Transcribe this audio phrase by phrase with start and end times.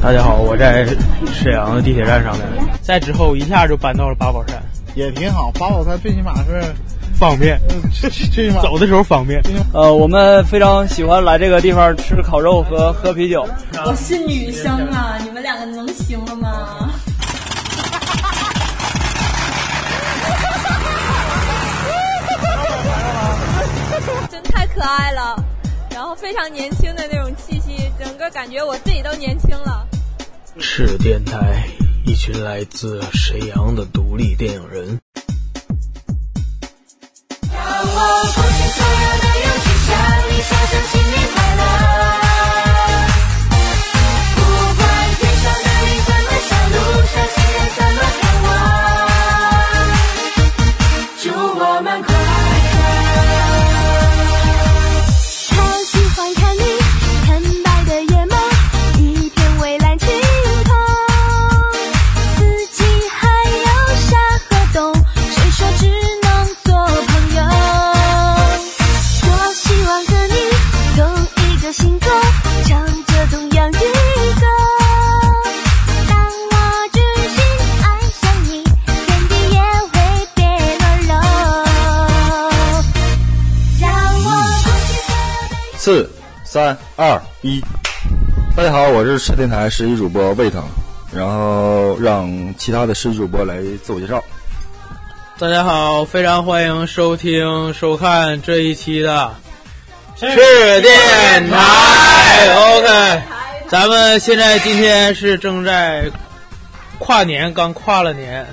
[0.00, 0.86] 大家好，我在
[1.26, 2.46] 沈阳的地铁站上面，
[2.80, 4.62] 再之后一下就搬到了八宝山，
[4.94, 5.50] 也挺好。
[5.58, 6.62] 八宝山最起码是
[7.14, 7.60] 方便，
[7.92, 9.42] 最起码 走的时候方便。
[9.74, 13.46] 呃，我们非常喜欢来这个地方吃烤肉和喝啤酒。
[13.84, 16.90] 我是女生啊，你们两个能行了吗？
[24.30, 25.36] 真太可爱了，
[25.98, 29.84] 然后非常年轻的那种气息，整个感觉我自己都年轻了。
[30.60, 31.66] 是电台，
[32.06, 35.00] 一群来自沈阳的独立电影人。
[37.52, 39.90] 让我鼓起所有的勇气，向
[40.28, 41.18] 你说声新年
[86.58, 87.62] 三、二、一。
[88.56, 90.64] 大家好，我是市电台实习主播魏腾，
[91.12, 92.28] 然后让
[92.58, 94.20] 其他的实习主播来自我介绍。
[95.38, 99.32] 大家好，非常欢迎收听收看这一期的
[100.16, 100.26] 市
[100.80, 102.48] 电台。
[102.56, 103.22] OK，
[103.68, 106.10] 咱们现在今天是正在
[106.98, 108.44] 跨年，刚跨了年，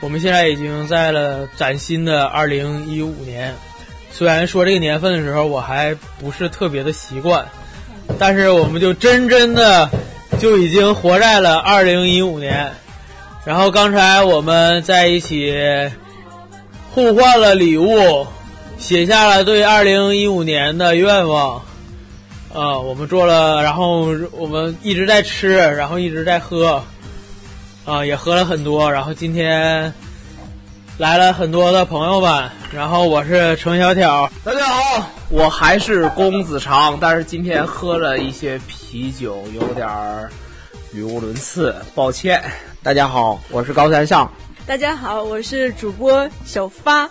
[0.00, 3.54] 我们现在已经在了崭新的二零一五年。
[4.12, 7.44] 虽然说这个年份的时候我还不是特别的习惯，
[8.18, 9.88] 但是我们就真真的
[10.38, 12.70] 就已经活在了二零一五年。
[13.44, 15.52] 然后刚才我们在一起
[16.90, 18.26] 互换了礼物，
[18.78, 21.62] 写下了对二零一五年的愿望。
[22.54, 26.84] 啊、我们做了，然后我们一直在吃，然后一直在喝，
[27.86, 28.92] 啊、也喝了很多。
[28.92, 29.92] 然后今天
[31.02, 40.30] 来了很多的朋友们，然后我是程小挑，大家好，我还是公子长，但是今天喝了一些啤酒，有点儿
[40.92, 42.40] 语无伦次，抱歉。
[42.84, 44.30] 大家好，我是高三上。
[44.64, 47.10] 大家好，我是主播小发，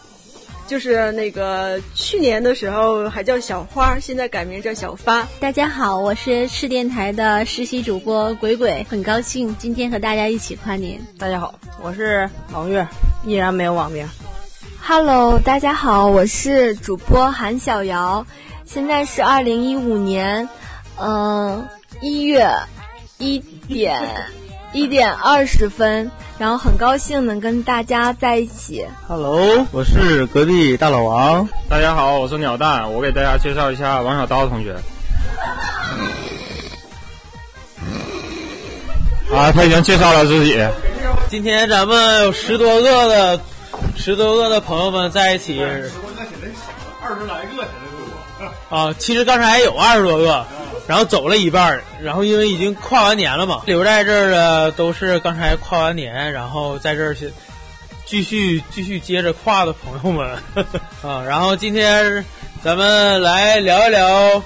[0.71, 5.27] 就是那个去年的时候还叫小花，现在改名叫小发。
[5.37, 10.97] 大家好，我是市电台的实习主播鬼鬼，很高兴今天和大家一起跨年。
[11.19, 12.87] 大家好，我是王月，
[13.25, 14.07] 依然没有网名。
[14.81, 18.25] Hello，大家好，我是主播韩小瑶，
[18.63, 20.47] 现在是二零一五年，
[20.95, 21.67] 嗯、
[21.99, 22.49] 一月
[23.17, 24.01] 一点
[24.73, 28.85] 一点二十分，然后很高兴能跟大家在一起。
[29.05, 31.47] Hello，我是隔壁大老王。
[31.67, 34.73] 大家好，我是鸟蛋，我给大家介绍一下王小刀同学。
[39.33, 40.57] 啊，他已经介绍了自己。
[41.27, 43.41] 今天咱们有十多个的
[43.97, 45.61] 十多个的朋友们在一起。
[45.61, 47.67] 二十来个
[48.69, 50.45] 啊，其实刚才有二十多个，
[50.91, 57.15] 然后走了一半，然后因为已经跨完年了嘛，留在这儿的都是刚才跨完年，然后在这儿
[58.05, 60.37] 继续继续接着跨的朋友们
[61.01, 61.23] 啊。
[61.25, 62.25] 然后今天
[62.61, 64.43] 咱们来聊一聊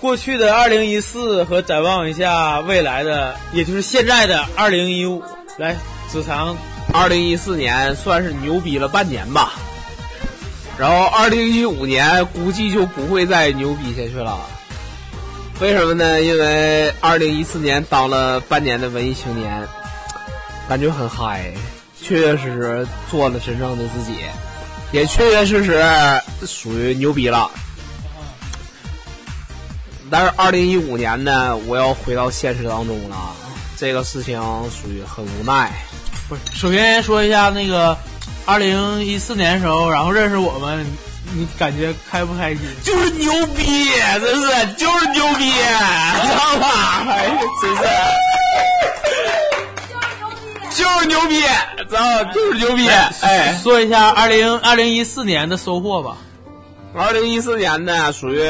[0.00, 5.22] 过去的二零一四和展望一下未来的，也就是现在的二零一五。
[5.58, 5.76] 来，
[6.08, 6.56] 子藏，
[6.94, 9.52] 二零一四年算是牛逼了半年吧，
[10.78, 14.40] 然后二零一五年估计就不会再牛逼下去了。
[15.60, 16.20] 为什么呢？
[16.20, 19.66] 因为二零一四年当了半年的文艺青年，
[20.68, 21.52] 感觉很嗨，
[22.02, 24.18] 确确实实做了真正的自己，
[24.92, 27.50] 也确确实实属于牛逼了。
[30.10, 33.16] 但是二零一五年呢，我要回到现实当中了，
[33.78, 34.38] 这个事情
[34.70, 35.72] 属于很无奈。
[36.28, 37.96] 不是，首先说一下那个
[38.44, 40.84] 二零一四年的时候，然后认识我们，
[41.34, 42.60] 你感觉开不开心？
[42.82, 43.90] 就是牛逼，
[44.20, 47.04] 真是就是牛逼，知道吧？
[47.08, 47.82] 哎，真是。
[50.74, 51.40] 就是牛逼，
[51.88, 52.24] 知道吗？
[52.32, 52.88] 就是牛逼！
[53.22, 56.16] 哎，说一下二零二零一四年的收获吧。
[56.96, 58.42] 二零一四年呢，属于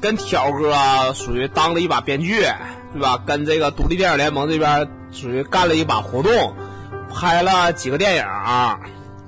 [0.00, 2.46] 跟挑哥属于当了一把编剧，
[2.92, 3.16] 对吧？
[3.24, 6.54] 跟这个独立电影联盟这边属于干了一把活动，
[7.14, 8.24] 拍了几个电影，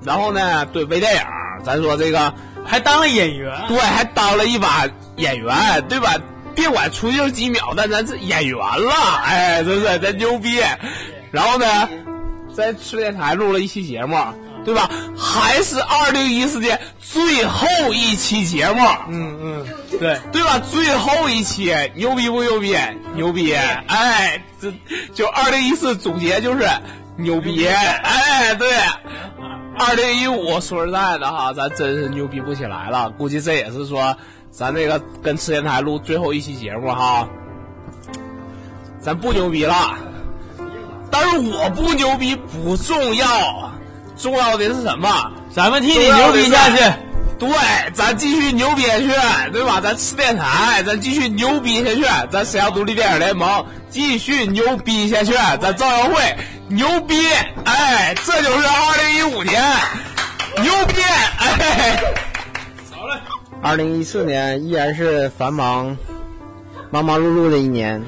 [0.04, 1.22] 然后呢，对微电影，
[1.64, 2.32] 咱说这个
[2.64, 4.86] 还当了演员，对，还当了一把
[5.16, 5.54] 演员，
[5.88, 6.14] 对吧？
[6.54, 8.92] 别管出镜几秒，但咱是演员了，
[9.24, 9.98] 哎，是不是？
[9.98, 10.60] 咱牛逼。
[11.30, 11.88] 然后呢，
[12.54, 14.16] 在吃电台录了一期节目，
[14.64, 14.90] 对吧？
[15.16, 19.66] 还是二零一四年最后一期节目，嗯嗯，
[19.98, 20.58] 对对吧？
[20.58, 22.76] 最后一期，牛逼不牛逼？
[23.14, 23.54] 牛逼！
[23.54, 24.72] 哎，这
[25.14, 26.68] 就二零一四总结就是
[27.20, 27.66] 牛逼！
[27.66, 28.68] 哎，对。
[29.78, 33.08] 二零一五，说实在的哈，咱真是牛逼不起来了。
[33.10, 34.14] 估计这也是说，
[34.50, 37.26] 咱那个跟吃电台录最后一期节目哈，
[39.00, 39.94] 咱不牛逼了。
[41.10, 43.72] 但是我不牛逼不重要，
[44.16, 45.08] 重要的是什么？
[45.50, 46.76] 咱们替你牛逼下去。
[47.38, 47.48] 对，
[47.94, 49.80] 咱继续牛逼下去，对吧？
[49.80, 52.28] 咱吃电台，咱继续牛逼下去。
[52.30, 55.32] 咱沈阳独立电影联盟继续牛逼下去。
[55.58, 56.36] 咱造谣会
[56.70, 57.16] 牛逼，
[57.64, 59.60] 哎，这就是二零一五年
[60.62, 62.00] 牛逼，哎。
[62.92, 63.14] 好嘞。
[63.60, 65.96] 二零一四年依然是繁忙、
[66.92, 68.00] 忙忙碌碌的一年，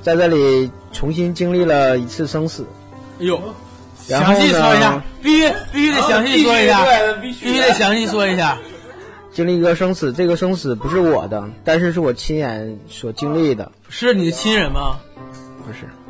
[0.00, 2.66] 在这里重新经历了一次生死。
[3.20, 3.42] 哎呦，
[4.02, 6.82] 详细说一下，必须必须得详细说一下，
[7.20, 8.56] 必必须得详细说一下。
[9.34, 13.70] 经历一个生死，这个生死不是我的，但是是我亲眼所经历的。
[13.90, 14.96] 是你的亲人吗？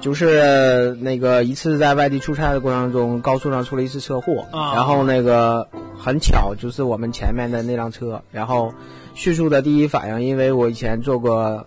[0.07, 5.67] 就是那个一次在外地出差的过程中，高速上出了一次车祸，啊然后那个
[5.99, 8.73] 很巧，就是我们前面的那辆车，然后
[9.17, 11.67] 迅速的第一反应，因为我以前做过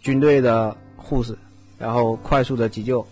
[0.00, 1.36] 军队的护士，
[1.78, 3.04] 然后快速的急救，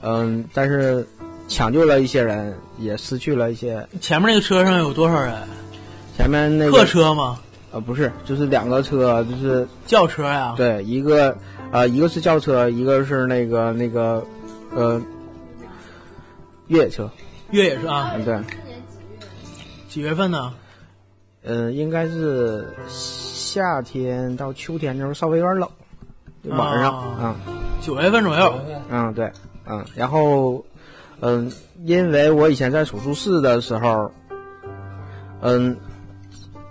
[0.00, 1.06] 嗯，但是
[1.46, 3.86] 抢救了一些人，也失去了一些。
[4.00, 5.34] 前面那个车上有多少人？
[6.16, 7.38] 前面那个客车吗？
[7.72, 10.54] 呃，不是，就是两个车，就是轿车呀。
[10.56, 11.36] 对，一个
[11.74, 14.24] 呃，一个是轿车，一个是那个那个
[14.70, 15.02] 呃
[16.68, 17.10] 越野车。
[17.50, 18.12] 越野车啊。
[18.14, 18.38] 嗯，对。
[19.88, 20.54] 几月份呢？
[21.42, 25.68] 嗯、应该是夏天到秋天的时候，稍微有点冷，
[26.56, 28.54] 晚上啊嗯九月份左右。
[28.88, 29.32] 嗯对
[29.66, 30.64] 嗯，然后
[31.18, 31.50] 嗯，
[31.82, 34.12] 因为我以前在手术室的时候，
[35.40, 35.76] 嗯。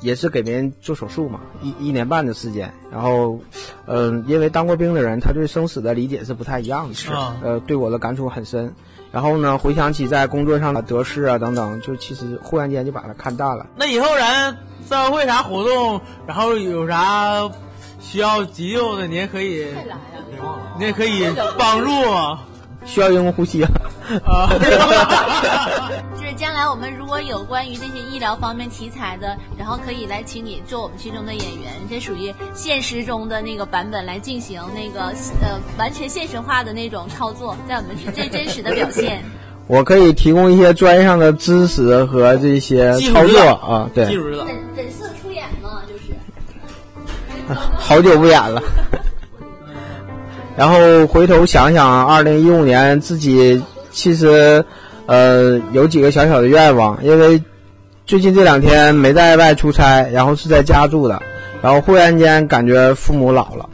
[0.03, 3.39] 也是给别人做手术嘛，一一年半的时间，然后，
[3.87, 8.75] 嗯、因为当过兵的人，他对生死的理解是不太一样的，是啊呃，对我的感触很深。
[9.11, 13.65] 然后呢，回想起在工作上的得失啊等等，就其实忽然间就把它看淡了。
[13.75, 14.57] 那以后咱
[14.89, 17.49] 社会啥活动，然后有啥
[17.99, 19.67] 需要急救的，你也可以，
[20.79, 21.25] 你也可以
[21.57, 22.43] 帮助啊。
[22.85, 23.69] 需要人工呼吸啊。
[24.25, 24.49] 啊，
[26.15, 35.07] 就是将来我们如果有关于这些医疗方面题材的，然后可以来请你做我们其中的演员，这属于现实中的那个版本来进行那个
[35.41, 39.23] 呃完全现实化的那种操作，在我们是最 真实的表现。
[39.67, 44.43] 我可以提供一些专业上的知识和这些操作啊，对，技术指导。
[44.43, 46.13] 本本色出演嘛，就是。
[47.77, 48.61] 好久不演了。
[50.57, 54.65] 然后回头想想，二零一五年自己其实
[55.05, 57.41] 呃有几个小小的愿望，因为
[58.05, 61.21] 最近这两天没在外出差，然后是在家住的，
[61.61, 63.69] 然后忽然间感觉父母老了，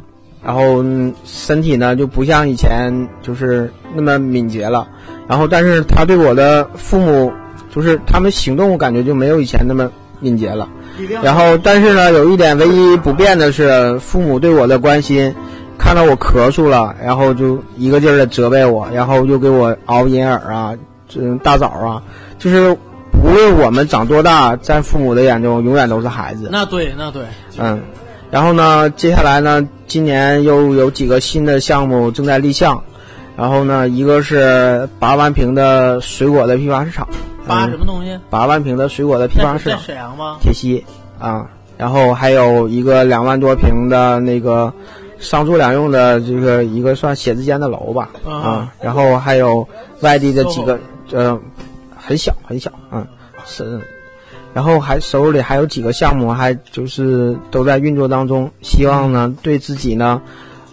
[0.45, 0.83] 然后
[1.25, 4.88] 身体呢就不像以前就是那么敏捷了，
[5.27, 7.33] 然后但是他对我的父母
[7.74, 9.89] 就是他们行动我感觉就没有以前那么
[10.19, 10.69] 敏捷了。
[11.24, 15.33] 然后，但是呢，有一点唯一不变的是，父母对我的关心，
[15.80, 20.75] 看到我咳嗽了，然后就一个劲儿的责备我，然后又给我熬银耳啊，
[21.08, 22.03] 这大枣啊，
[22.38, 22.70] 就是
[23.24, 26.50] 无论我们长多大，在父母的眼中永远都是孩子。
[26.51, 27.24] 那对，那对。
[27.58, 27.82] 嗯，
[28.30, 32.84] 然后呢，接下来呢，今年又有几个新的项目正在立项，
[33.36, 37.08] 然后呢，一个是八万平的水果的批发市场，
[37.48, 38.20] 八嗯什么东西？
[38.30, 40.38] 八万平的水果的批发在在市场，沈阳吗？
[40.42, 40.86] 铁西
[41.18, 44.72] 啊，然后还有一个两万多平的那个
[45.20, 49.68] 商住两用的这个一个算写字间的楼吧啊啊，然后还有
[50.02, 50.80] 外地的几个
[51.12, 51.40] 呃
[51.96, 53.06] 很小很小嗯
[53.46, 53.80] 是，
[54.54, 60.22] 然后还手里还有几个项目，还就是都在运作当中，希望呢对自己呢。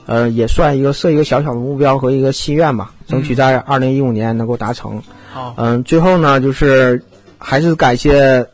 [0.08, 5.02] 呃，也算一个设一个小小的目标和一个心愿吧，争取在二零一五年能够达成。
[5.32, 7.02] 好，嗯，最后呢，就是
[7.38, 8.46] 还是感谢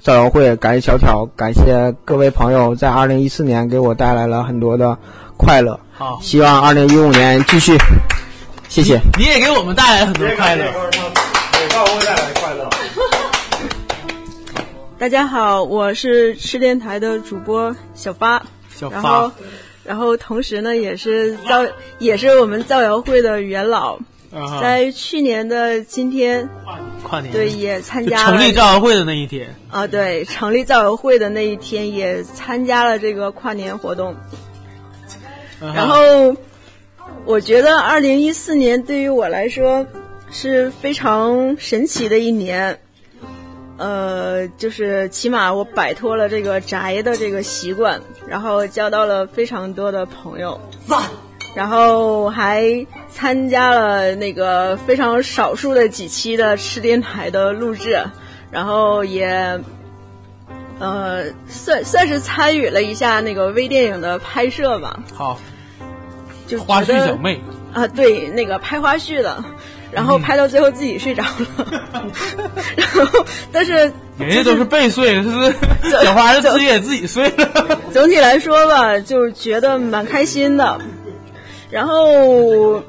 [0.00, 4.98] 造谣会，感谢小挑，感谢各位朋友，在二零一四年给我带来了很多的
[5.36, 5.78] 快乐。
[5.92, 7.76] 好，希望二零一五年继续，
[8.68, 9.00] 谢谢。
[9.18, 10.64] 你也给我们带来很多快乐。
[11.52, 12.68] 给造谣会带来快乐。
[14.98, 18.42] 大家好，我是吃电台的主播小八，
[18.74, 19.30] 小然后，
[19.84, 21.66] 然后同时呢，也是造
[21.98, 23.98] 也是我们造谣会的元老，
[24.32, 26.48] 啊在去年的今天，
[27.02, 29.54] 跨年对也参加了成立造谣会的那一天。
[29.70, 34.14] 啊，对，成立造谣会的那一天也参加了这个跨年活动。
[35.60, 36.36] 然后
[37.24, 39.86] 我觉得二零一四年对于我来说
[40.30, 42.78] 是非常神奇的一年。
[43.78, 50.58] 呃，就是起码我摆脱了这个宅的这个习惯，然后交到了非常多的朋友。
[50.86, 51.02] 赞。
[51.54, 58.02] 然后还参加了那个非常少数的几期的吃电台的录制，
[58.50, 59.58] 然后也
[60.78, 64.98] 呃算算是参与了一下那个微电影的拍摄吧。
[65.14, 65.38] 好，
[66.46, 67.40] 就花絮小妹
[67.72, 69.44] 啊，对，那个拍花絮的，
[69.90, 71.82] 然后拍到最后自己睡着了，
[72.76, 75.54] 然后但是人家都是被睡，是不是？
[76.02, 77.78] 小花是自己给自己睡了。
[77.92, 80.78] 总体来说吧，就觉得蛮开心的。
[81.70, 82.82] 然后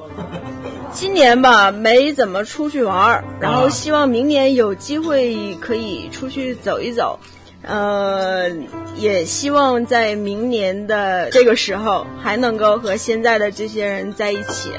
[0.94, 7.20] 今年吧没怎么出去玩儿，然后希望明年有机会可以出去走一走。
[7.68, 8.50] 呃，
[8.96, 14.72] 也希望在明年的这个时候还能够和现在的这些人在一起。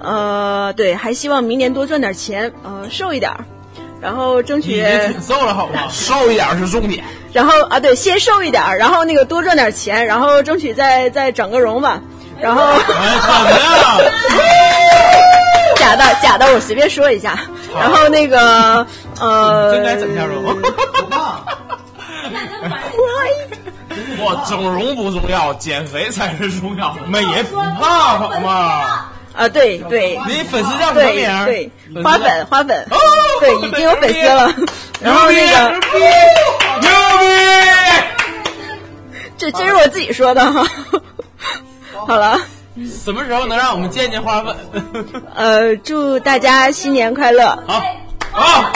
[0.00, 3.44] 呃，对，还希望明年多赚点钱，呃，瘦一点儿，
[4.00, 5.88] 然后争取挺瘦了好吗？
[5.90, 7.02] 瘦一点是重点。
[7.32, 12.00] 然后啊，对，先瘦一点儿，然后那个多赚点钱，然后争取再再整个容吧。
[12.40, 12.62] 然后，
[15.74, 17.36] 假的假的，我随便说一下。
[17.74, 18.86] 然后那个
[19.20, 20.44] 呃，真该整下容。
[24.20, 27.02] 我整容不重要，减肥才是重要的。
[27.08, 29.08] 美也不怕好吗？
[29.34, 31.46] 啊，对对，你粉丝叫什么对名儿？
[31.46, 31.70] 对，
[32.02, 32.88] 花粉花粉，
[33.38, 34.52] 对，已经有粉丝了。
[35.00, 35.70] 然后那个，
[36.80, 37.26] 牛逼！
[39.38, 40.66] 这这是我自己说的哈。
[42.08, 42.40] 好了，
[43.04, 44.56] 什么时候能让我们见见花粉？
[45.36, 47.46] 呃，祝大家新年快乐。
[47.68, 47.80] 好，
[48.32, 48.72] 好，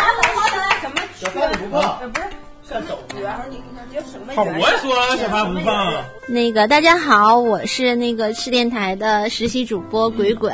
[1.20, 2.26] 小花你不胖，不是
[2.68, 3.60] 像走然后你
[4.34, 6.04] 好，我也说了，小花不放了。
[6.26, 10.50] 那个大家好，我是那个吃电台的实习主播鬼鬼，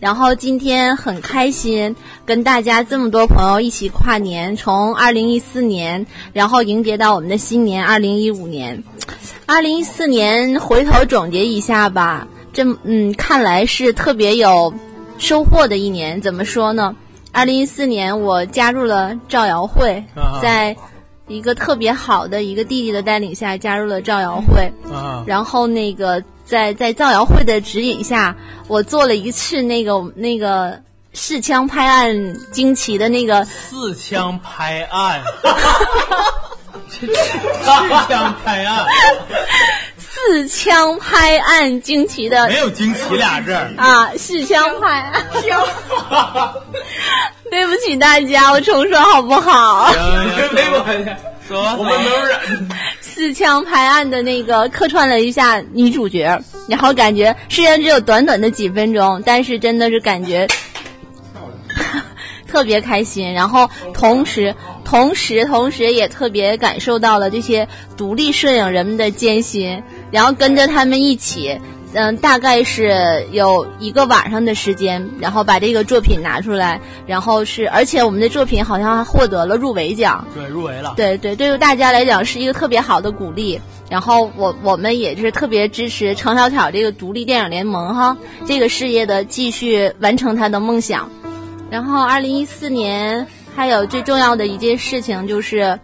[0.00, 1.94] 然后今天很开心
[2.24, 8.82] 跟大家这么多朋友一起跨年，从二零一四年，然后迎接到我们的新年二零一五年。
[9.46, 14.74] 二零一四年回头总结一下吧，这嗯看来是特别有
[15.18, 16.20] 收获的一年。
[16.20, 16.96] 怎么说呢？
[17.32, 20.76] 二零一四年我加入了造谣会，啊在
[21.30, 24.70] 一个特别好的一个弟弟的带领下加入了造谣会。
[24.92, 28.34] 啊，然后那个在在造谣会的指引下，
[28.66, 30.78] 我做了一次那个那个
[31.14, 35.22] 试枪拍案惊奇的那个四枪拍案，
[36.90, 37.06] 四
[38.08, 38.86] 枪拍案，
[39.96, 43.72] 四枪拍案惊奇的没有“惊奇”俩字儿。
[43.76, 45.24] 啊，试枪拍案。
[47.52, 49.92] 对不起大家，我重说好不好？
[50.52, 51.10] 没关系，
[51.48, 52.68] 说我们能忍。
[53.00, 60.46] 四枪拍案的那个客串了一下女主角，然后感觉虽然只有短短的几分钟，但是真的是感觉
[62.46, 63.32] 特别开心。
[63.32, 64.54] 然后同时，
[64.84, 67.66] 同时，同时也特别感受到了这些
[67.96, 71.60] 独立摄影人们的艰辛，然后跟着他们一起。
[71.92, 80.94] 嗯，大概是有一个晚上的时间，然后把这个作品拿出来，然后是，而且我们的作品好像还获得了入围奖，对，入围了。
[80.96, 83.60] 对对，对于大家来讲是一个特别好的鼓励。
[83.88, 88.16] 然后我我们也是特别支持程小巧这个独立电影联盟哈
[88.46, 91.10] 这个事业的继续完成他的梦想。
[91.70, 95.76] 然后二零一四年还有最重要的一件事情就是，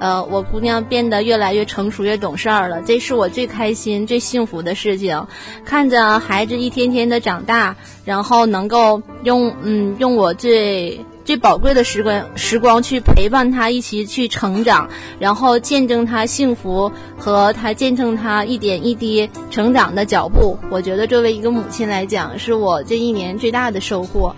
[0.00, 5.26] 呃，我姑娘变得越来越成熟、越懂事儿了，这是我最开心、最幸福的事情。
[5.64, 7.76] 看着孩子一天天的长大，
[8.06, 14.88] 然后能够用嗯用我最最宝贵的时光时光去陪伴他一起去成长，
[15.18, 20.58] 然后见证他幸福和他见证他一点一滴成长的脚步。
[20.70, 24.34] 我觉得作为一个母亲来讲，是我这一年最大的收获。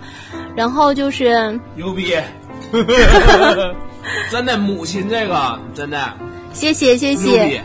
[0.57, 2.13] 然后就是牛逼！
[4.31, 6.13] 真的，母亲这个真的
[6.53, 7.63] 谢谢谢谢。。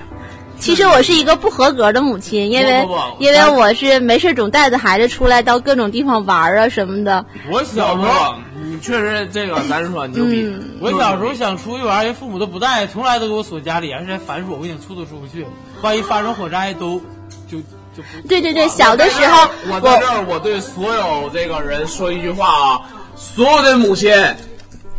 [0.60, 7.24] 其实我是一个不合格的母亲，因为不不不因为我是没事总带着孩子出来到各种地方玩啊什么的。
[7.48, 10.42] 我小时候，你确实这个，咱说牛逼。
[10.42, 15.46] 嗯我小时候想出去玩，人父母都不带，从来都给我锁家里，而且还反锁，我想出都出不去。
[15.80, 17.00] 万一发生火灾都
[17.48, 22.80] 就就对对对，小的时候我在这儿，我对所有这个人说一句话啊：
[23.14, 24.12] 所有的母亲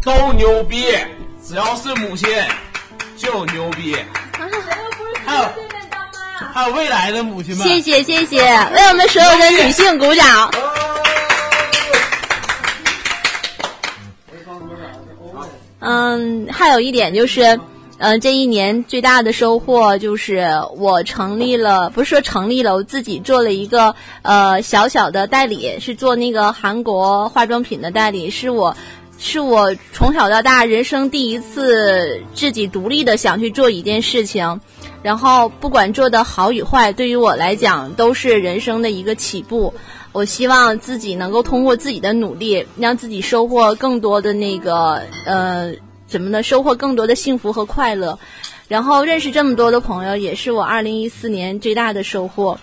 [0.02, 0.86] 都牛逼，
[1.50, 2.30] 只要是母亲
[3.18, 3.96] 就牛逼。
[5.26, 5.50] 还有
[6.54, 10.52] 还有未来的母亲们，谢谢谢谢，为我们所有的女性鼓掌。
[15.80, 17.60] 嗯，还有一点就是，
[17.98, 28.78] 呃，这一年最大的收获就是我成立了，不是说成立了，我自己做了一个呃小小的代理，是做那个韩国化妆品的代理，是我。
[29.22, 34.62] 是我从小到大人生第一次自己独立的想去做一件事情，
[35.04, 39.74] 然后不管做的好与坏，对于我来讲都是人生的一个起步。
[40.14, 45.74] 我希望自己能够通过自己的努力，让自己收获更多的那个呃
[46.08, 46.42] 怎么呢？
[46.42, 48.18] 收获更多的幸福和快乐。
[48.70, 52.58] 然后认识这么多的朋友，也是我二零一四年最大的收获。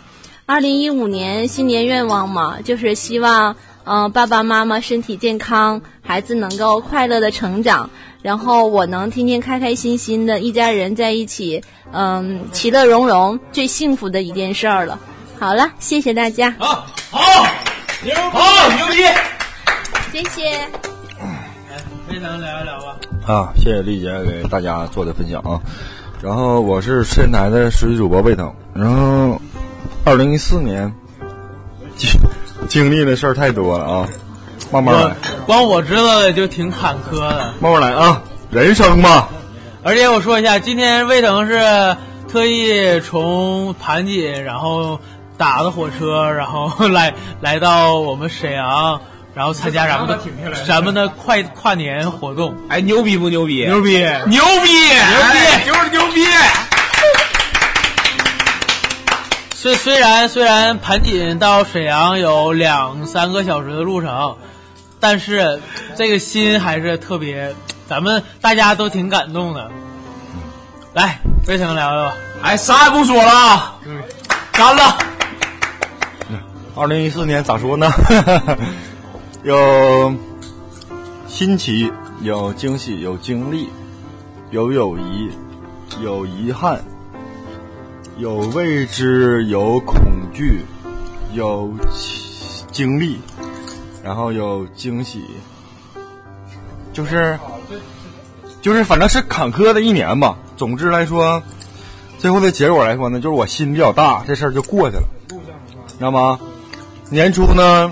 [0.46, 3.54] 二零一五年新年愿望嘛，就是希望。
[3.86, 7.88] 嗯，爸爸妈妈身体健康，孩子能够快乐的成长，
[8.20, 11.62] 然后我能天天开开心心的，一家人在一起，
[11.92, 14.98] 嗯，其乐融融，最幸福的一件事儿了。
[15.38, 16.52] 好了，谢谢大家。
[16.58, 17.46] 好，好，
[18.02, 19.02] 牛，好，牛逼，
[20.12, 20.58] 谢谢。
[22.08, 22.96] 非常聊一聊吧。
[23.32, 25.60] 啊，谢谢丽姐给大家做的分享啊。
[26.20, 28.52] 然后我是吃电台的实习主播魏腾。
[28.74, 29.40] 然后，
[30.04, 30.92] 二零一四年。
[32.66, 34.08] 经历的事儿太多了啊，
[34.70, 35.14] 慢慢来。
[35.46, 37.54] 光我知道的就挺坎坷的。
[37.60, 39.28] 慢慢来啊，人生嘛。
[39.82, 41.96] 而且我说一下，今天魏腾是
[42.28, 45.00] 特意从盘锦，然后
[45.38, 49.00] 打的火车，然后来来到我们沈阳，
[49.32, 50.18] 然后参加咱们的
[50.66, 52.54] 咱们的快跨年活动。
[52.68, 53.64] 哎，牛逼不牛逼？
[53.64, 53.98] 牛逼！
[54.26, 54.72] 牛逼！
[54.72, 55.66] 牛逼！
[55.66, 56.24] 就是牛逼！
[59.58, 64.36] 虽虽然虽然盘锦到沈阳有两三个小时的路程，
[65.00, 65.62] 但是
[65.96, 67.54] 这个心还是特别，
[67.88, 69.70] 咱们大家都挺感动的。
[70.92, 72.16] 来，魏腾聊聊吧。
[72.42, 74.02] 哎，啥也不说了，嗯，
[74.52, 74.98] 干了。
[76.74, 77.90] 二零一四年咋说呢？
[79.42, 80.14] 有
[81.26, 83.70] 新奇，有惊喜，有经历，
[84.50, 85.30] 有友谊，
[86.02, 86.78] 有遗憾。
[88.18, 90.00] 有未知，有恐
[90.32, 90.64] 惧，
[91.34, 91.70] 有
[92.72, 93.18] 经历，
[94.02, 95.22] 然后有惊喜，
[96.94, 97.38] 就是
[98.62, 100.34] 就是反正是坎坷的一年吧。
[100.56, 101.42] 总之来说，
[102.18, 105.02] 最后的结果来说呢，就是我心比较大，这事儿就过去了，
[105.86, 106.40] 知道吗？
[107.10, 107.90] 年初呢，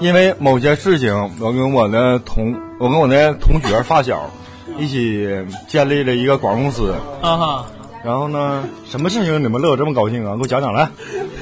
[0.00, 4.28] 因为某件事情，我跟我的同我跟我的同学发小
[4.76, 5.28] 一起
[5.68, 6.92] 建立了一个广告公司。
[7.22, 7.64] 啊。
[8.04, 8.64] 然后呢？
[8.88, 10.36] 什么事情你们乐这么高兴啊？
[10.36, 10.88] 给我讲讲来，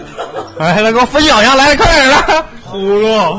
[0.56, 3.38] 来来给我分享一下，来快点来，呼噜。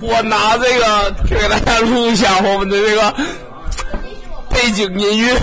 [0.00, 3.14] 我拿这个给大家录一下我们的这个
[4.48, 5.36] 背景音乐。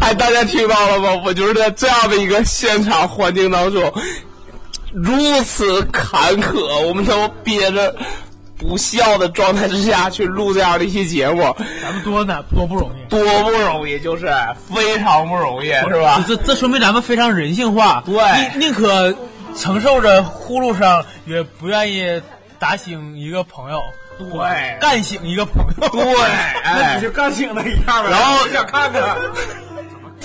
[0.00, 1.22] 哎，大家听到了吗？
[1.26, 3.92] 我就是在这样的一个现场环境当中。
[4.94, 7.94] 如此坎坷，我们都憋着
[8.56, 14.32] 不笑的状态之下去录这样的一期节目，咱们多难，多不容易，多不容易，就是
[14.72, 16.24] 非常不容易，是吧？
[16.28, 18.14] 这这说明咱们非常人性化，对，
[18.52, 19.12] 宁宁可
[19.56, 22.22] 承受着呼噜声，也不愿意
[22.60, 23.80] 打醒一个朋友，
[24.16, 26.04] 对，干醒一个朋友，对，
[26.62, 29.16] 那 你就干醒他一下呗，然后想看看。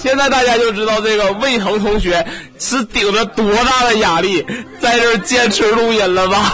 [0.02, 2.26] 现在大家就知道这个魏腾同学
[2.58, 4.46] 是顶着多大的压力
[4.80, 6.54] 在这坚持录音了吧？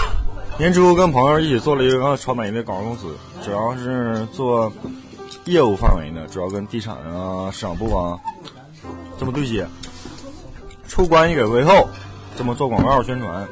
[0.58, 4.72] 年初跟朋友一起做了一个传媒的广告公司，主要是做
[5.44, 8.18] 业务范围的，主要跟地产啊、市场部啊
[9.20, 9.68] 这么对接，
[10.88, 11.88] 出关系给微后，
[12.36, 13.48] 这么做广告宣传。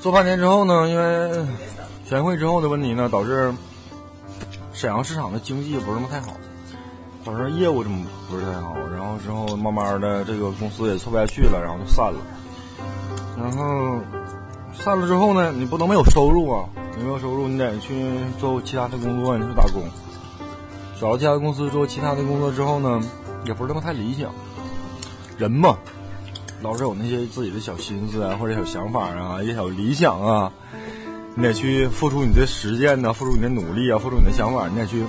[0.00, 1.44] 做半年之后呢，因为
[2.08, 3.52] 全会之后的问题呢，导致
[4.72, 6.34] 沈阳市场的经济不是那么太好。
[7.30, 12.18] 导致业务这么不是太好，然后之后慢慢的这个公司也做不下去了，然后就散了。
[13.38, 14.00] 然后
[14.74, 16.64] 散了之后呢，你不能没有收入啊！
[17.00, 19.84] 没有收入，你得去做其他的工作，你去打工。
[21.00, 23.00] 找到其他公司做其他的工作之后呢，
[23.44, 24.30] 也不是那么太理想。
[25.38, 25.78] 人嘛，
[26.60, 30.52] 老是有那些自己的小心思啊，或者小想法啊，一些小理想啊，
[31.36, 35.04] 你得去付出你的实践呐，付出你的努力啊，付出你的想法，你得去。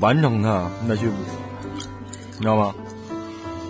[0.00, 2.74] 完成它，你得去，你知道吗？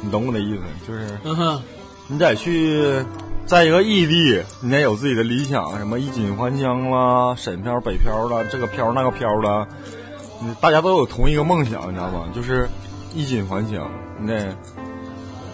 [0.02, 1.60] 你懂我的意思，就是，
[2.06, 3.04] 你得去，
[3.46, 9.66] 在一个异地，你得有自己的理想，什么衣锦还乡啦，沈漂北漂啦，这个漂那个漂啦，
[10.60, 12.28] 大家都有同一个梦想，你知道吗？
[12.34, 12.68] 就是
[13.14, 14.56] 衣锦还乡，你得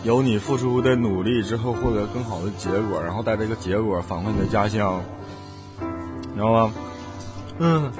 [0.04, 5.02] 有你付出的努力之后获得更好的结果，然后带这个结果返回你的家乡，
[5.80, 6.72] 你知道吗？
[7.58, 7.90] 嗯，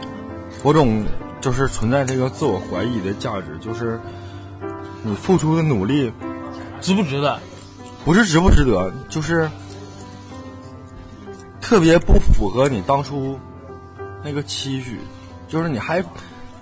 [0.63, 1.03] 我总。
[1.47, 4.01] 就是存在这个自我怀疑的价值，就是
[5.05, 6.13] 你付出的努力
[6.81, 7.39] 值不值得？
[8.05, 9.49] 不是值不值得，就是
[11.61, 13.39] 特别不符合你当初
[14.25, 14.99] 那个期许，
[15.47, 16.03] 就是你还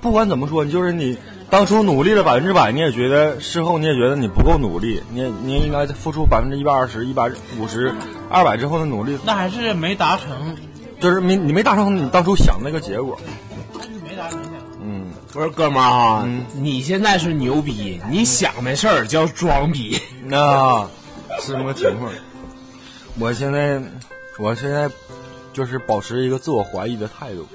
[0.02, 1.16] 不管怎么说，就是你
[1.48, 7.90] 当初努力了百分之百，你也觉得事后你也觉得你不够努力，你也你也应该付出百分之一百二十、一百五十、
[8.28, 10.54] 二百之后的努力，那还是没达成，
[11.00, 13.18] 就是没你没达成你当初想那个结果。
[15.34, 15.40] 没达成。
[15.40, 20.00] 嗯，不是哥们儿哈，你现在是牛逼，你想的事儿叫装逼。
[20.24, 20.88] 那，
[21.40, 22.10] 是这么个情况。
[23.18, 23.82] 我现在，
[24.38, 24.90] 我现在
[25.52, 27.46] 就是保持一个自我怀疑的态度。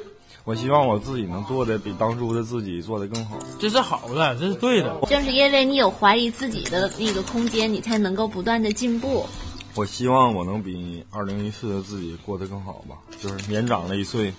[0.45, 3.37] 我希望我自己能做的比当初的自己做的更好。
[3.59, 4.97] 这是好的，这是对的。
[5.07, 9.27] 正是因为你有怀疑自己的那个空间，你才能够不断的进步。
[9.75, 14.33] 我希望我能比二零一四的自己过得更好吧，就是年长了一岁，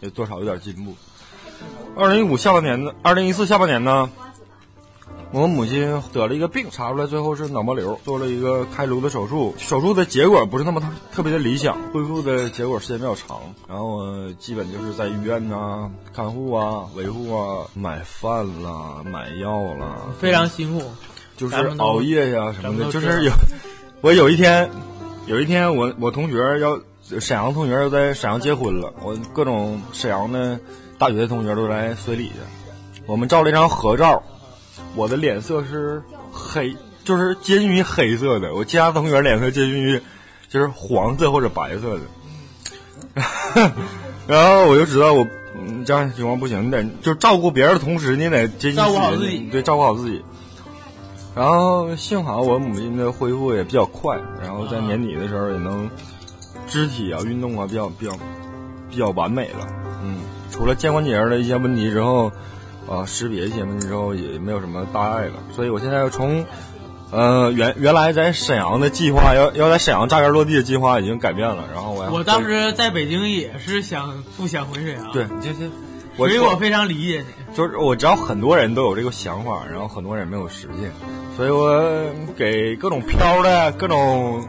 [0.00, 0.94] 也多少有点进步。
[1.96, 4.10] 二零一五下半年的，二零一四下半年呢，
[5.30, 9.54] 我母亲得了一个病，查出来最后是脑膜瘤，做了一个开颅的手术。
[9.58, 13.38] 手术的结果不是那么特特别的理想，恢复的结果时间比较长。
[13.68, 20.84] 然后我基本就是在医院呐、看护啊、维护啊、买饭啦、买药啦，非常辛苦，
[21.36, 22.90] 就是熬夜呀什么的。
[22.90, 23.32] 就是有，
[24.02, 24.68] 我有一天，
[25.26, 26.78] 有一天我我同学要
[27.20, 30.58] 沈阳同学要在沈阳结婚了，我各种沈阳的
[30.98, 34.22] 大学的同学都来随礼去，我们照了一张合照，
[34.94, 36.02] 我的脸色是
[36.32, 40.00] 黑，就是接近于黑色的，我其他同学脸色接近于
[40.48, 42.02] 就是黄色或者白色的，
[44.26, 45.26] 然后我就知道我
[45.66, 50.22] 你这样情况不行，你得就照顾别人的同时，你得接近照顾好自己对，照顾好自己。
[51.34, 55.90] 然后幸好我母亲的恢复也比较快，然后在年底的时候也能
[56.68, 58.12] 肢体啊运动啊比较比较
[58.88, 59.66] 比较完美了。
[60.04, 60.20] 嗯，
[60.54, 62.30] 除了肩关节的一些问题之后，
[62.88, 65.32] 啊识别一些问题之后也没有什么大碍了。
[65.52, 66.46] 所以我现在从
[67.10, 75.68] 呃原原来在沈阳的计划要要在沈阳扎根落地的计划已经改变了，然后我我当时在北京也是想不想回沈阳，对，就是
[76.16, 77.56] 所以我非常理解你。
[77.56, 80.92] 就是我知道很多人都有这个想法，然后很多人没有实现，
[81.36, 81.92] 所以我
[82.36, 84.46] 给各种漂的、各种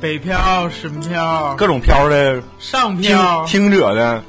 [0.00, 4.22] 北漂、沈漂、各种漂的上听漂、听者的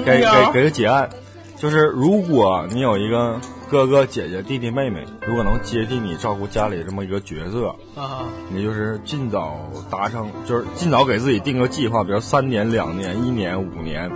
[0.00, 1.08] 给给给个结案，
[1.56, 9.58] 就是如果你有一个哥哥姐姐弟弟妹妹，如果能接替你照顾家里这么一个角色，啊，你就是尽早
[9.90, 14.10] 达成，就是尽早给自己定个计划，比如三年、两年、一年、五年，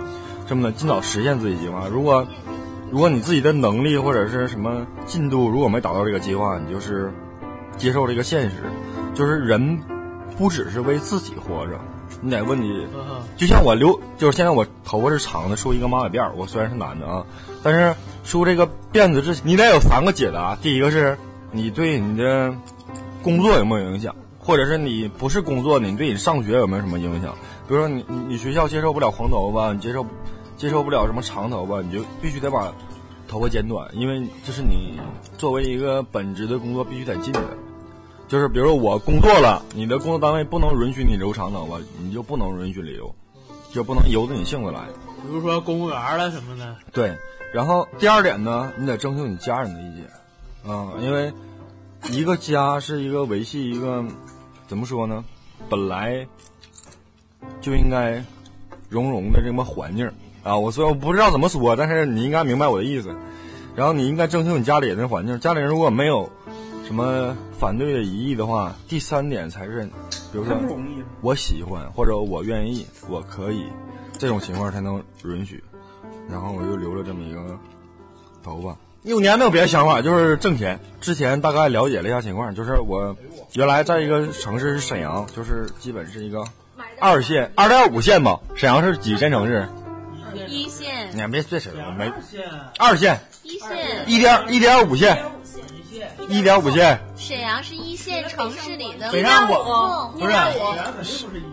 [0.47, 1.87] 这么的尽早实现自己计划。
[1.91, 2.25] 如果
[2.91, 7.11] 如果你自己的能力或者是什么进度如果没达到这个计划，你就是
[7.75, 8.55] 接受这个现实，
[9.13, 9.79] 就是人
[10.37, 11.79] 不只是为自己活着，
[12.21, 12.87] 你得问你，
[13.35, 17.23] 就像我留，就是现在我头发是长的，梳一个马尾辫儿，我虽然是男的啊，
[17.61, 21.17] 但是梳这个辫子之前，你得有三个解答，第一个是
[21.51, 22.53] 你对你的
[23.21, 27.35] 工作有没有影响，或者是你不是工作，你对你上学有没有什么影响？
[27.67, 30.05] 比如说你你你学校接受不了黄头发，你接受
[30.55, 32.73] 接受不了什么长头发，你就必须得把
[33.27, 34.99] 头发剪短，因为这是你
[35.37, 37.41] 作为一个本职的工作必须得进的。
[38.27, 43.13] 就是比如说我工作了，你的工作单位不能允许你留长头发，你就不能允许留，
[43.71, 44.81] 就不能由着你性子来。
[45.23, 47.15] 比如说公务员了什么的，对，
[47.53, 51.31] 然后第二点呢，你得征求你家人的意见，啊、因为
[52.11, 54.03] 一个家是一个维系一个
[54.67, 55.23] 怎么说呢，
[55.69, 56.27] 本来
[57.61, 58.23] 就应该
[58.89, 60.09] 融融的这么环境
[60.43, 60.57] 啊。
[60.57, 63.15] 我虽然我不知道怎么说，但是你应该明白我的意思。
[63.75, 66.27] 然后你应该征求你家里人的环境，家里人如果没有
[66.87, 69.83] 什么反对的疑义的话，第三点才是，
[70.31, 70.57] 比如说
[71.19, 73.65] 我喜欢或者我愿意，我可以，
[74.17, 75.61] 这种情况才能允许。
[76.29, 77.59] 然后我就留了这么一个
[78.41, 78.73] 头发。
[79.03, 80.79] 一五年没有别的想法，就是挣钱。
[81.01, 83.13] 之前大概了解了一下情况，就是我
[83.51, 86.45] 原来在一个城市是沈阳，就是基本是一个
[87.01, 88.39] 二线、二点五线吧。
[88.55, 89.67] 沈阳是几线城市？
[90.47, 92.09] 一线、你看别别扯了，没
[92.77, 95.17] 二线、一线，一点一点五线、
[96.29, 96.99] 一点五线。
[97.15, 100.33] 沈阳是一线城市里的北上广，不是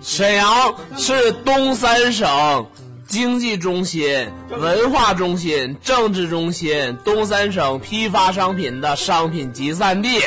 [0.01, 2.67] 沈阳是东三省
[3.07, 10.21] 经济中心、文化中心、政治中心，东三省批发商品的商品集散地。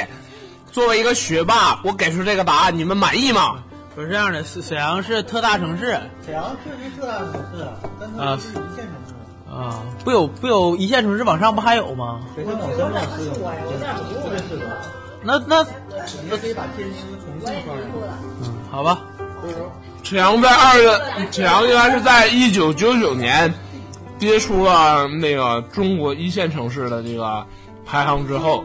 [0.71, 3.63] 作为一个学霸，我给出这个答案，你们满意吗？
[3.95, 7.65] 不是这样的，是沈阳是特大城市沈阳确实是特大城市，
[7.99, 9.06] 但它是一线城市。
[9.06, 9.06] 啊，
[10.03, 12.19] 不有不有一线城市往上不还有吗？
[15.23, 15.65] 那那
[16.29, 17.87] 那可以把天津重新算上。
[18.43, 18.99] 嗯，好吧。
[20.03, 20.99] 沈阳在二月，
[21.31, 23.53] 沈阳应该是在一九九九年
[24.17, 27.45] 跌出了那个中国一线城市的这个
[27.85, 28.63] 排行之后。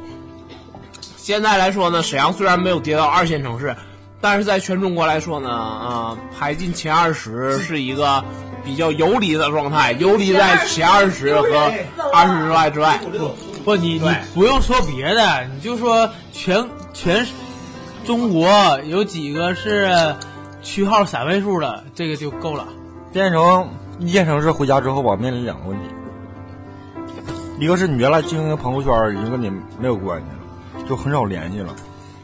[1.17, 3.75] 现在来说呢，沈阳虽然没有跌到二线城市，
[4.21, 8.25] 但是在全中国来说呢，啊、排进前二十是一个
[8.65, 11.73] 比较游离的状态，游离在前二十和
[12.13, 13.01] 二十之外之外。
[13.65, 17.25] 不，你你不用说别的，你就说全全
[18.05, 18.51] 中国
[18.87, 20.15] 有几个是
[20.63, 22.67] 区号三位数的，这个就够了。
[23.13, 23.69] 变成
[24.01, 25.85] 一线城市回家之后吧，面临两个问题，
[27.61, 30.27] 一个是你原来经营的朋友圈已经跟你没有关系
[30.81, 31.75] 了，就很少联系了，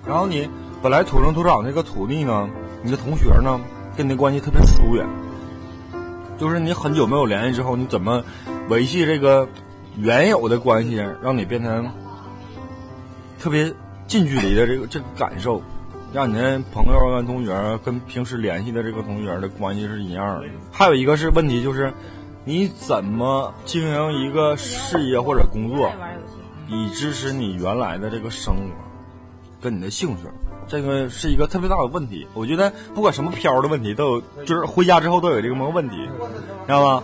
[0.07, 0.49] 然后你
[0.83, 2.49] 本来土生土长那个土地呢，
[2.83, 3.61] 你的同学呢
[3.97, 5.07] 跟你的关系特别疏远，
[6.39, 8.23] 就是你很久没有联系之后，你怎么
[8.69, 9.49] 维系这个
[9.97, 11.91] 原有的关系，让你变成
[13.39, 13.73] 特别
[14.07, 15.61] 近距离的这个这个感受，
[16.13, 20.47] 让你的朋友跟同学跟平时联系的这个同学的关系是一样的。
[20.71, 21.93] 还有一个是问题就是，
[22.45, 25.93] 你怎么经营一个事业或者工作，
[26.69, 28.63] 以支持你原来的这个生活
[29.61, 30.23] 跟你的兴趣。
[30.69, 35.97] 这个是一个特别大的问题，我觉得不管什么漂的问题，都有，就是回家之后都有这个么问题，
[36.67, 37.03] 知道吗？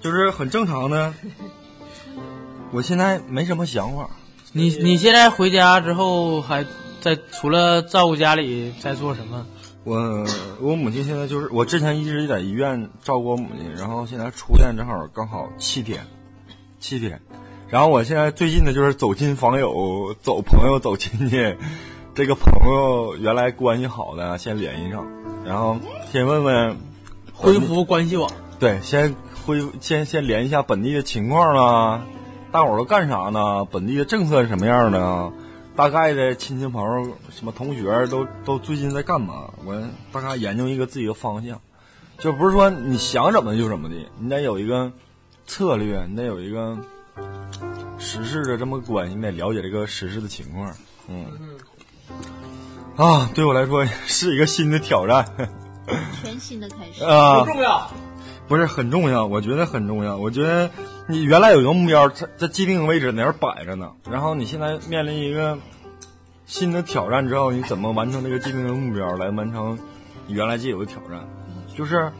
[0.00, 1.12] 就是很正常的。
[2.70, 4.08] 我现在没什么想法，
[4.52, 6.66] 你你现在回家之后还
[7.00, 9.46] 在除了照顾家里在做什么？
[9.84, 10.26] 我
[10.60, 16.06] 我母亲现在就是我之前一直在医院照顾我母亲，然后现在出院正好刚好七天，
[16.80, 17.20] 七天，
[17.68, 21.36] 然后我现在最近的就是走亲访友、走朋友、走亲戚，
[22.14, 25.04] 这个朋友原来关系好的先联系上，
[25.44, 25.76] 然后
[26.12, 26.76] 先问问
[27.32, 28.30] 恢复关系网。
[28.60, 32.06] 对，先恢先先联系一下本地的情况啊，
[32.52, 33.64] 大伙儿都干啥呢？
[33.64, 35.32] 本地的政策是什么样的啊？
[35.74, 39.50] 大概的亲戚朋友、什么同学都都最近在干嘛？
[39.64, 39.76] 我
[40.12, 41.60] 大概研究一个自己的方向，
[42.18, 44.92] 就不是说你想怎么就怎么的，你得有一个
[45.46, 46.78] 策略，你得有一个
[47.98, 50.72] 实事的这么关系，你得了解这个实事的情况。
[51.06, 51.26] 嗯，
[52.96, 55.26] 啊，对我来说是一个新的挑战。
[56.22, 57.90] 全新的开始，啊，不重要。
[58.46, 60.16] 不是很重要，我觉得很重要。
[60.16, 60.70] 我觉得
[61.08, 65.58] 你原来有一个目标，在在既定的位置那儿摆着呢，然后你现在面临一个
[66.46, 69.78] 新的挑战之后，你怎么完成这个既定的目标，来完成
[70.26, 71.26] 你原来既有的挑战？
[71.74, 72.12] 就是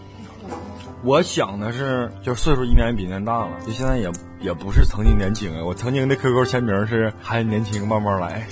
[1.04, 5.62] 我想的是，就是岁数一年比一年大了，就现在也也不是曾经年轻啊。
[5.62, 8.46] 我曾经的 QQ 签名是还年轻，慢慢来。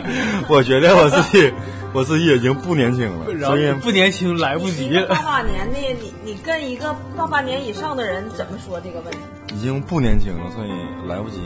[0.48, 1.52] 我觉得我自己
[1.92, 5.06] 我自己已经不年轻了，所以不年轻来不及了。
[5.08, 9.18] 八八年的你，你跟一个八八年以上的人怎么说这个问题？
[9.54, 10.70] 已经不年轻了，所以
[11.06, 11.38] 来不及。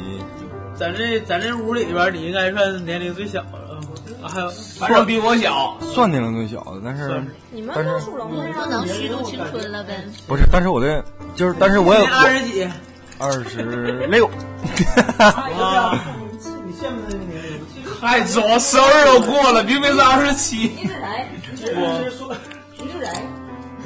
[0.74, 3.61] 咱这咱这屋里边，你应该算年龄最小的
[4.20, 10.04] 了，还有反正比我小，算年龄最小的，但是你们都属龙的不能虚度青春了呗。
[10.26, 12.68] 不是，但是我的就是，但是我也二十几，
[13.18, 14.26] 二十六，
[15.18, 15.98] 哇，
[16.66, 17.60] 你羡慕那个年龄，
[18.00, 20.72] 太早，生日都过了，明明是二十七。
[21.74, 22.34] 我说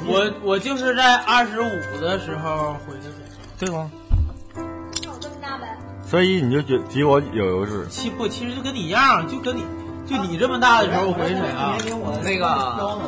[0.05, 3.03] 我我就是在二十五的时候回的。
[3.59, 3.89] 对吗？
[4.55, 5.75] 那我这么大呗。
[6.07, 7.87] 所以你就觉比我有优势。
[7.89, 9.63] 其不，其实就跟你一样，就跟你
[10.07, 11.77] 就你这么大的时候回沈阳。
[12.23, 12.45] 那个，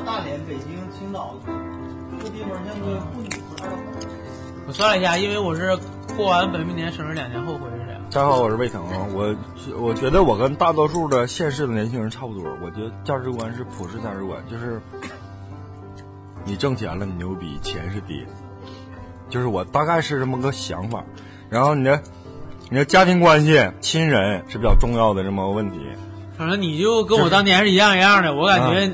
[0.05, 1.33] 大连、北京、青岛，
[2.21, 3.29] 这地方像个不女
[4.67, 5.77] 我算了一下，因为我是
[6.17, 7.79] 过完本命年生日两年后回的。
[8.11, 9.07] 大家好，我是魏腾啊。
[9.13, 9.33] 我
[9.79, 12.43] 我觉得我跟大多数的现世的年轻人差不多。
[12.61, 14.81] 我觉得价值观是普世价值观，就是
[16.43, 18.25] 你挣钱了，你牛逼，钱是爹。
[19.29, 21.03] 就是我大概是这么个想法。
[21.49, 22.01] 然后你的
[22.69, 25.79] 你的家庭关系、亲人是比较重要的这么个问题。
[26.39, 28.89] 反正你就跟我当年是一样一样的，我感觉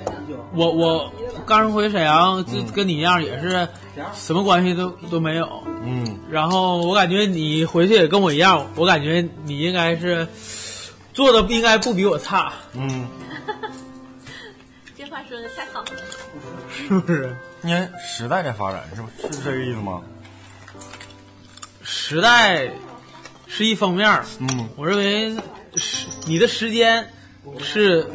[0.51, 1.13] 我我
[1.45, 3.67] 刚回沈阳就跟你一样，也是
[4.15, 5.47] 什么关系都都没有。
[5.83, 10.27] 嗯，然后我感觉你回去也跟我一样，我感觉你应该是
[11.13, 13.07] 做的应该不比我差，嗯，
[14.97, 15.87] 这话说的太好了。
[16.71, 17.37] 是不是？
[17.61, 20.01] 因为时代在发展，是不是这个意思吗？
[21.83, 22.71] 时代
[23.45, 25.35] 是一方面，嗯，我认为
[25.75, 27.07] 时你的时间
[27.59, 28.05] 是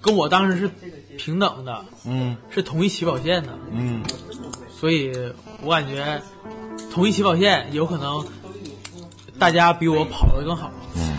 [0.00, 0.70] 跟我当时是
[1.16, 4.02] 平等的，嗯是同一起跑线的，嗯，
[4.70, 5.12] 所以
[5.62, 6.22] 我感觉
[6.92, 8.24] 同一起跑线有可能
[9.38, 10.70] 大家比我跑得更好。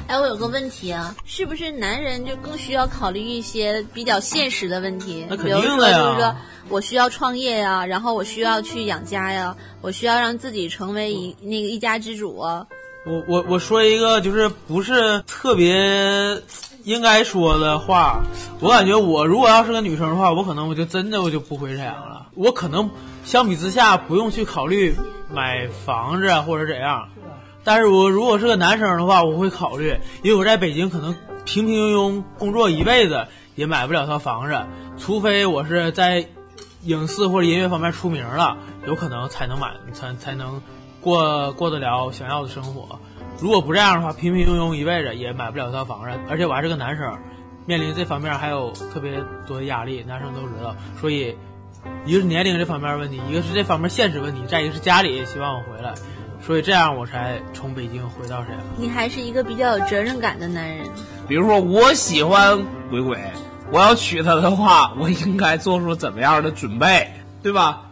[0.07, 5.23] 哎，我有个问题啊，是不是男人就更需要考虑一些比较现实的问题？
[5.29, 6.35] 那肯比如说，定的呀就是说
[6.67, 12.65] 我需要创业呀，然后我需要去养家呀，我需要让自己成为一那个一家之主啊。
[13.05, 15.71] 我我我说一个就是不是特别
[16.83, 18.21] 应该说的话，
[18.59, 22.27] 我感觉我如果要是个女生的话，我可能我就真的我就不回沈阳了。
[22.35, 22.89] 我可能
[23.23, 24.95] 相比之下不用去考虑
[25.33, 27.09] 买房子或者怎样，
[27.63, 31.15] 但是我如果是个男生的话，我会考虑，因为我在北京可能
[31.45, 34.57] 平平庸庸工作一辈子，也买不了套房子，
[34.97, 36.25] 除非我是在
[36.83, 40.61] 影视或者音乐方面出名了，有可能才能买，才才能
[41.01, 42.99] 过过得了想要的生活。
[43.41, 47.17] 如果不这样的话，平平庸庸一辈子也买不了套房子，而且我还是个男生，
[47.65, 50.75] 面临这方面还有特别多的压力，男生都知道。
[50.99, 51.37] 所以，
[52.05, 55.93] 一个是年龄这方面问题，一个是这方面现实问题，再一个是家里希望我回来，
[56.41, 58.59] 所以这样我才从北京回到沈阳。
[58.77, 60.85] 你还是一个比较有责任感的男人。
[61.27, 63.17] 比如说，我喜欢鬼鬼，
[63.71, 67.07] 我要娶她的话，我应该做出怎么样的准备，
[67.41, 67.83] 对吧？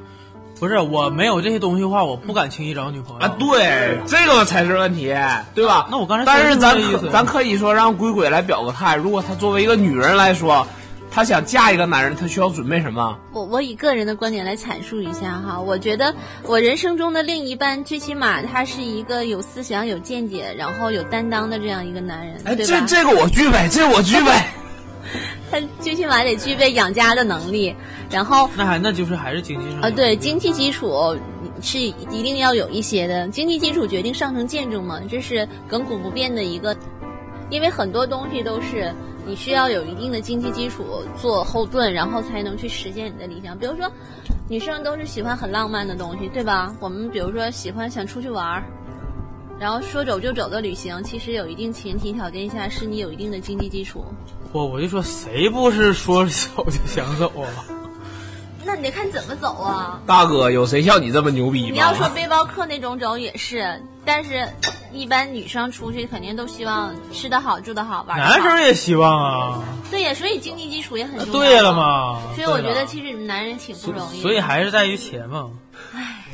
[0.59, 3.35] 不是，我没有这些东西的话，我不敢轻易找女朋友啊。
[3.37, 5.15] 对，这个才是问题，
[5.53, 5.87] 对吧？
[5.91, 6.75] 那我刚才但是咱
[7.11, 10.65] 咱可以说让鬼鬼来表个态，如果她作为一个女人来说，
[11.11, 13.17] 她想嫁一个男人，她需要准备什么？
[13.33, 22.65] 我我以个人的观点来阐述一下哈，我觉得我人生中的另一半，最起码他是一个有思想、有见解，然后有担当的这样一个男人，哎，对？
[22.65, 24.31] 这这个我具备，这我具备。
[25.49, 27.73] 他最起码得具备养家的能力，
[28.09, 31.15] 然后那还那就是还是经济上啊，对，经济基础
[31.61, 36.75] 是一定要有一些的，经济基础决定上层建筑嘛，这是亘古不变的一个，
[37.49, 38.93] 因为很多东西都是
[39.25, 40.83] 你需要有一定的经济基础
[41.19, 43.57] 做后盾，然后才能去实现你的理想。
[43.57, 43.89] 比如说，
[44.49, 46.73] 女生都是喜欢很浪漫的东西，对吧？
[46.79, 48.63] 我们比如说喜欢想出去玩儿。
[49.59, 54.05] 然后说走就走的旅行，其实有一定前提条件下，是你有一定的经济基础。
[54.51, 57.49] 我我就说谁不是说走就想走啊？
[58.65, 60.01] 那你得看怎么走啊。
[60.05, 61.69] 大哥，有谁像你这么牛逼吗？
[61.71, 64.47] 你要说背包客那种走也是，但是
[64.91, 68.29] 一般女生出去肯定都希望吃得好、住得好、玩好。
[68.29, 69.63] 男生也希望啊。
[69.89, 71.31] 对呀，所以经济基础也很重要。
[71.33, 72.19] 对了嘛。
[72.35, 74.21] 所以我觉得其实男人挺不容易。
[74.21, 75.49] 所以还是在于钱嘛。
[75.93, 76.25] 唉，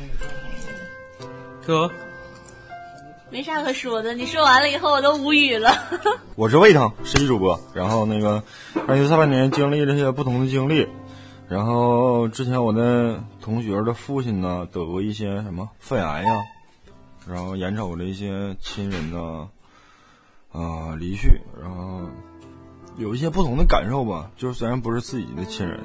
[1.66, 1.90] 哥。
[3.34, 5.68] 没啥可说的，你说完了以后我都无语了。
[6.38, 7.58] 我是胃疼，实习主播。
[7.74, 8.44] 然后那个，
[8.86, 10.86] 二零三八年经历这些不同的经历，
[11.48, 16.44] 然后之前我的同学的父亲呢得过一些什么肺癌呀，
[17.26, 19.48] 然后眼瞅着一些亲人呢，
[20.52, 22.02] 啊、离去，然后
[22.96, 24.30] 有一些不同的感受吧。
[24.36, 25.80] 就是虽然不是自己的亲人，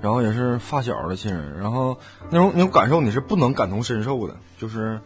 [0.00, 1.98] 然后也是发小的亲人，然后
[2.30, 4.98] 那种那种感受你是不能感同身受的，就是。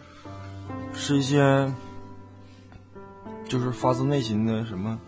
[0.99, 1.73] 是一些，
[3.47, 4.99] 就是发自内心的什么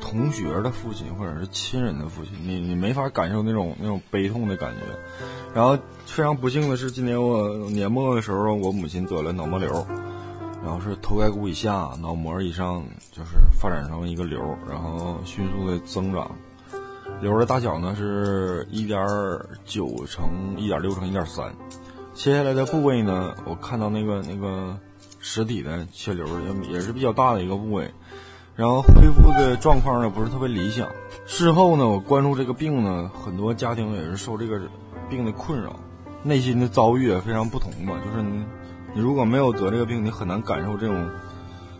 [0.00, 4.80] 同学的父亲或者是亲人的父亲，你你没法感受那种那种悲痛的感觉。
[5.54, 9.84] 然后非常不幸的是，今年我年末的时候，我母亲得了脑膜瘤，
[10.62, 16.30] 然后是头盖骨以下、脑膜以上，就是发展成一个瘤，然后迅速的增长。
[17.20, 19.04] 瘤的大小呢是一点
[19.64, 21.52] 九乘一点六乘一点三。
[22.18, 24.76] 切下来的部位呢，我看到那个那个
[25.20, 27.88] 实体的切瘤也也是比较大的一个部位，
[28.56, 30.88] 然后恢复的状况呢不是特别理想。
[31.26, 34.60] 事后呢，我关注这个病呢，很多家庭也是受这个
[35.08, 35.76] 病的困扰，
[36.24, 37.94] 内心的遭遇也非常不同吧。
[38.04, 38.44] 就是你
[38.94, 41.08] 你如果没有得这个病，你很难感受这种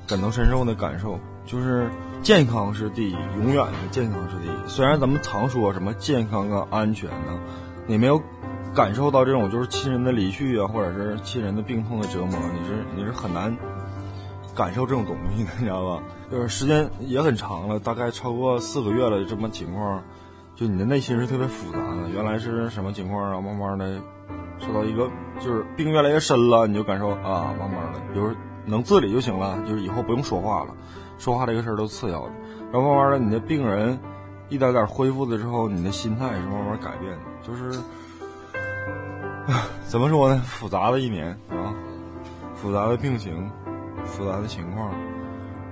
[0.06, 1.18] 感同身受的感受。
[1.46, 1.90] 就是
[2.22, 4.50] 健康是第一，永远的健康是第一。
[4.70, 7.40] 虽然咱们常说什么健康啊、安全呢，
[7.88, 8.22] 你没有。
[8.78, 13.52] 感受到这种就是亲人的离去啊，或者是亲人的病痛的折磨，你是你是很难
[14.54, 16.00] 感受这种东西的，你知道吧？
[16.30, 20.00] 就是时间也很长了，大概超过四个月了，这么情况，
[20.54, 22.08] 就你的内心是特别复杂的。
[22.14, 23.40] 原来是什么情况啊？
[23.40, 24.00] 慢慢的
[24.60, 25.10] 受到一个
[25.40, 28.30] 就是病越来越深了，你就感受啊，慢慢的，比如
[28.64, 30.72] 能自理就行了，就是以后不用说话了，
[31.18, 32.32] 说话这个事儿都次要的。
[32.72, 33.98] 然后慢慢的，你的病人
[34.48, 37.76] 一点点恢复的之后，你的心态是慢慢改变的，就是。
[39.88, 40.42] 怎么说呢？
[40.44, 41.72] 复杂的一年啊，
[42.54, 43.50] 复杂的病情，
[44.04, 44.92] 复杂的情况，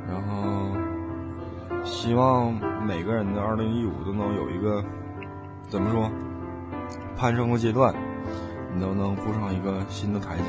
[0.09, 0.75] 然后
[1.85, 2.55] 希望
[2.87, 4.83] 每个人的二零一五都能有一个
[5.69, 6.11] 怎么说
[7.17, 7.95] 攀升的阶段，
[8.75, 10.45] 你都能步上一个新的台阶。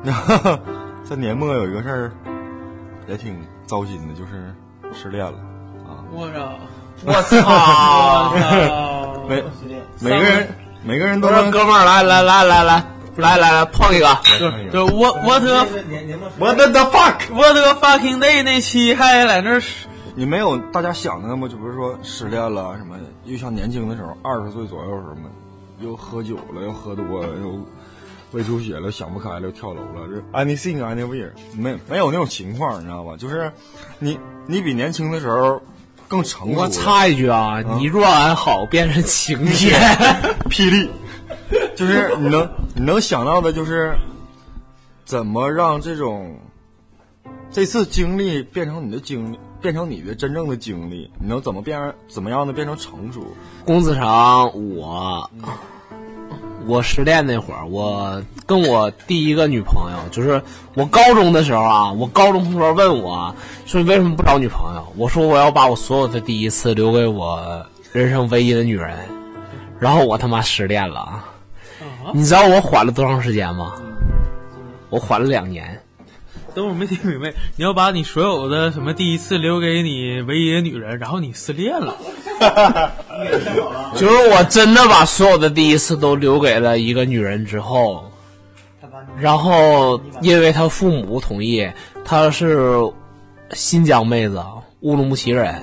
[0.02, 0.58] 然后
[1.04, 2.12] 在年末有一个事儿
[3.06, 4.54] 也挺糟心的，就是
[4.92, 5.38] 失恋了
[5.86, 6.00] 啊！
[6.10, 6.58] 我操！
[7.04, 8.32] 我操！
[9.28, 9.44] 每
[10.00, 10.63] 每个人。
[10.86, 12.84] 每个人都说哥们儿，来来来来来
[13.16, 14.06] 来来来碰一个，
[14.70, 15.42] 就 what what
[16.38, 19.58] what the fuck what the fucking day 那期还在那
[20.14, 25.30] 你没有大家想的那么，就比如说失恋了什么，又像年轻的时候，二十岁左右什么，
[25.80, 27.58] 又喝酒了，又喝多了，又
[28.32, 33.16] 胃出血了，想不开了，又跳楼了，这 anything anywhere 没没有那种情况，你知道吧？
[33.16, 33.50] 就是
[33.98, 35.60] 你你比年轻的时候
[36.14, 36.60] 更成熟。
[36.60, 39.80] 我插一句啊，嗯、你若安好，便是晴 天，
[40.48, 40.88] 霹雳，
[41.74, 43.96] 就是你能你能想到的，就是
[45.04, 46.38] 怎么让这种
[47.50, 51.92] 这次经历变成你的经历，变成你的真正的经历，你能怎么变？
[52.08, 53.26] 怎么样的变成成熟？
[53.64, 55.28] 公子长，我
[56.66, 60.42] 我失恋那会儿，我跟我第一个女朋友，就是
[60.74, 63.34] 我高中的时候啊，我高中同学问我
[63.66, 64.86] 说你为什么不找女朋友？
[64.96, 68.96] 我说我要把我所有的第一次留给我人生唯一的女人，
[69.78, 71.24] 然后我他妈失恋了。
[72.12, 73.74] 你知道我缓了多长时间吗？
[74.90, 75.80] 我缓了两年。
[76.54, 81.96] 等会儿没听明白，你要把你所有的什么第一次留给你唯一的女人，然后你失恋了。
[83.94, 88.04] 就是我真的把所有的第一次都留给了一个女人之后，
[89.18, 91.68] 然后因为她父母不同意，
[92.04, 92.76] 她是
[93.52, 94.42] 新疆妹子，
[94.80, 95.54] 乌鲁木齐人，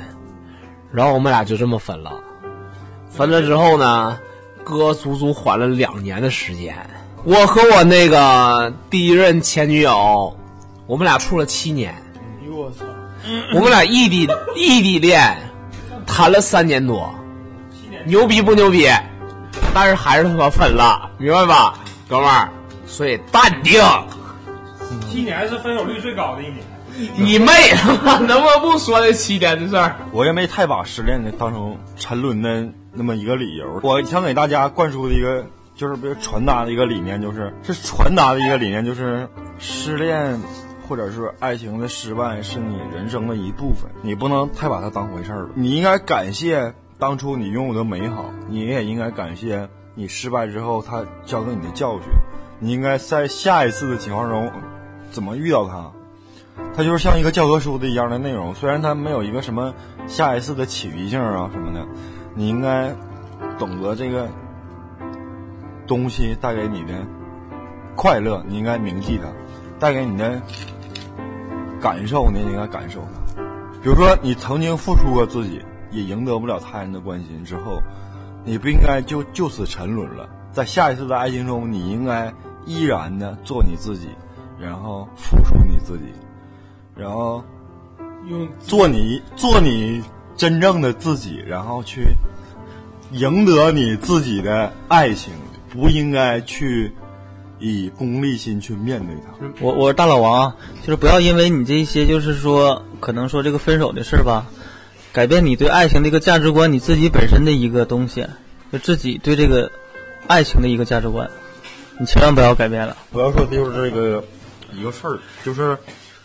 [0.92, 2.12] 然后我们俩就这么分了。
[3.10, 4.18] 分了之后呢，
[4.64, 6.76] 哥足足缓了两年的时间。
[7.24, 10.36] 我和我那个第一任前女友，
[10.88, 11.94] 我们俩处了七年，
[12.50, 12.86] 我操！
[13.54, 15.38] 我们俩异地异地恋，
[16.12, 17.10] 谈了三年多，
[18.06, 18.86] 牛逼不牛逼？
[19.74, 21.74] 但是还是他妈分了，明白吧，
[22.10, 22.50] 哥们儿？
[22.86, 23.82] 所以淡定。
[25.10, 26.58] 七年是分手率最高的一年。
[27.16, 29.96] 你妹他妈 能不能不说这七年的事儿？
[30.12, 33.80] 我也没太把失恋的当成沉沦的那么一个理由。
[33.82, 35.46] 我想给大家灌输的一个，
[35.76, 39.26] 就是比如传达的一个理念，就是是传达的一个理念，就是
[39.58, 40.38] 失恋
[40.92, 45.52] 或者是爱情的失败是你人生的一部分，你不能太把它当回事儿了。
[45.56, 52.10] 你应该感谢当初你拥有的美好，你也应该感谢你失败之后他教给你的教训。
[52.60, 54.52] 你应该在下一次的情况中
[55.12, 55.90] 怎么遇到他？
[56.76, 59.74] 他就是像一个教科书的一样的内容，虽然他没有一个什么
[60.08, 61.88] 下一次的启迪性啊什么的，
[62.36, 62.94] 你应该
[63.58, 64.28] 懂得这个
[65.88, 66.96] 东西带给你的
[67.96, 69.30] 快乐，你应该铭记它；
[69.80, 70.42] 带给你的
[71.82, 73.42] 感受，你也应该感受它。
[73.82, 75.60] 比如说，你曾经付出过自己，
[75.90, 77.82] 也赢得不了他人的关心之后，
[78.46, 80.30] 你不应该就就此沉沦了。
[80.52, 82.32] 在下一次的爱情中，你应该
[82.66, 84.08] 依然的做你自己，
[84.60, 86.06] 然后付出你自己。
[86.96, 87.44] 然后
[88.28, 90.04] 用做你做你
[90.36, 92.16] 真正的自己，然后去
[93.12, 95.34] 赢得你自己的爱情，
[95.72, 96.94] 不应该去
[97.62, 99.48] 以功利心去面对它。
[99.62, 104.48] 我我是大老王啊，就是不要因为你这一些，就是说可能说这个分手的事儿吧，
[105.14, 108.28] 改变你对爱情的一个价值观，你自己本身的一个东西，
[108.72, 109.72] 就自己对这个
[110.28, 111.30] 爱情的一个价值观，
[112.00, 112.98] 你千万不要改变了。
[113.12, 114.24] 不要说就是这个
[114.74, 115.78] 一个事儿，就是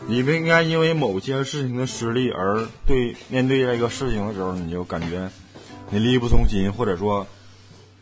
[0.06, 5.28] 你不应该因为某些事情的失利而对面对这个事情的时候，你就感觉
[5.90, 7.26] 你力不从心，或者说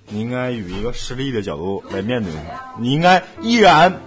[0.09, 2.81] 你应该以一个失利的角度来面对它。
[2.81, 4.01] 你应该依然，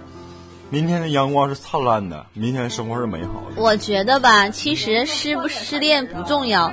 [0.70, 3.62] 明天的阳光是灿烂的，明天的生活是美好的。
[3.62, 6.72] 我觉得吧，其实失不失恋不重要，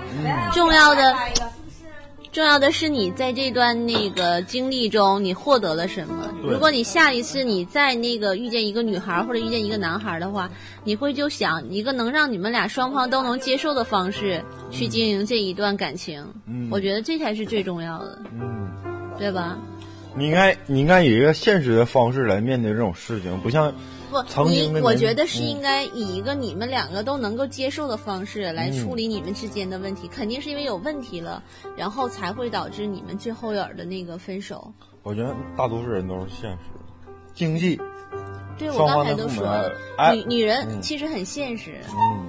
[0.53, 1.15] 重要的
[2.31, 6.29] 重要的是你在这段那个经历中你获得了什么。
[6.43, 10.51] 如果你下一次你再那个遇见一个女孩或者遇见一个男孩的话，
[10.83, 16.25] 你会就想一个能让你们俩双方都能接受的方式去经营这一段感情。
[16.45, 18.69] 嗯我觉得这才是最重要的，嗯，
[19.17, 19.57] 对吧？
[20.17, 23.73] 你应该你应该以一个现实的方式来面对这种事情，不像
[24.09, 31.43] 不，曾你我觉得是应该以一个你们两个都能够接受的方式来嗯处理你们之间的问题，肯定是因为有问题了，
[31.75, 34.73] 然后才会导致你们最后眼的那个分手。
[35.03, 36.57] 我觉得大多数人都是现实，
[37.33, 37.75] 经济，
[38.57, 42.25] 对我双刚才都说了，哎女女人嗯其实很现实，嗯，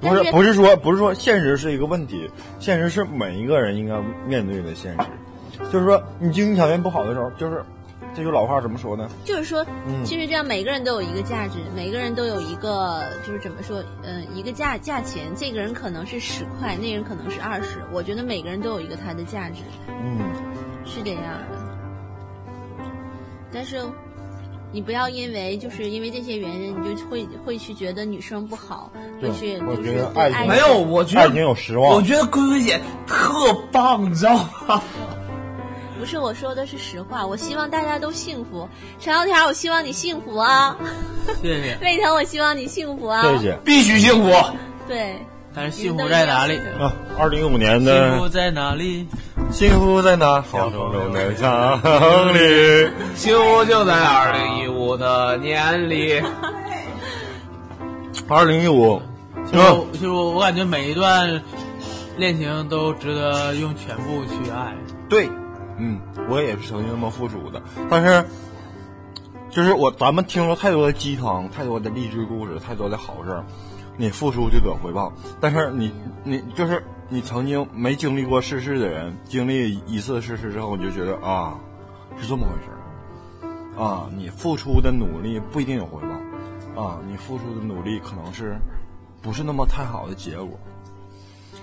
[0.00, 5.08] 不是是不是说不是说现实是一个问题，现实是每一个人应该面对的现实。
[5.72, 7.62] 就是说，你经济条件不好的时候，就是
[8.14, 9.08] 这句老话怎么说呢？
[9.24, 19.62] 就是说，嗯其实这样每个人都有一个价值，每个人都有一个就是怎么说，嗯、一个价价钱，这个人可能是十块，那人可能是二十，我觉得每个人都有一个他的价值。
[19.88, 20.18] 嗯，
[20.84, 21.66] 是这样的。
[23.52, 23.80] 但是，
[24.72, 28.90] 你不要因为就是因为这些原因，你就会会去觉得女生不好，
[29.20, 34.36] 会去我就是对觉得爱情爱没有，我觉得爱情有失望我觉得龟龟姐特棒，你知道
[34.68, 34.82] 吗？
[36.06, 38.68] 不是我说的是实话，我希望大家都幸福。
[39.00, 40.76] 陈小条，我希望你幸福啊！
[41.42, 41.76] 谢谢。
[41.82, 43.22] 魏腾，我希望你幸福啊！
[43.22, 44.30] 谢谢，必须幸福。
[44.86, 45.16] 对，
[45.52, 46.58] 但是幸福在哪里？
[46.78, 49.04] 啊，二零一五年的幸福在哪里？
[49.50, 52.88] 幸福在那黄澄澄的乡里。
[53.16, 56.22] 幸福就在二零一五的年里。
[58.30, 59.02] 二零一五，
[59.52, 61.42] 就就我感觉每一段
[62.16, 64.72] 恋情都值得用全部去爱。
[65.08, 65.28] 对，
[65.78, 68.24] 嗯，我也是曾经那么付出的，但是
[69.50, 73.44] 就是我咱们听说太多的鸡汤，太多的励志故事，太多的好事儿，
[73.96, 75.12] 你付出就得回报。
[75.40, 75.92] 但是你
[76.24, 81.58] 你就是你曾经没经历过世事的人，经历一次世事之后，你就觉得啊，
[82.20, 88.56] 是这么回事啊，你付出的努力不一定有回报啊，你付出的努力可能是
[89.22, 90.48] 不是那么太好的结果。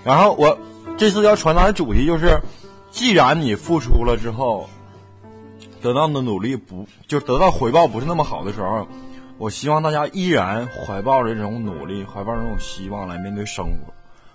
[0.04, 0.58] 然后我
[0.96, 2.40] 这次要传达的主题就是，
[2.94, 4.68] 既然你付出了之后，
[5.82, 8.86] 得到的努力不就得到回报不是那么好的时候，
[9.36, 13.92] 我希望大家依然怀抱着这种努力，怀抱着这种希望来面对生活。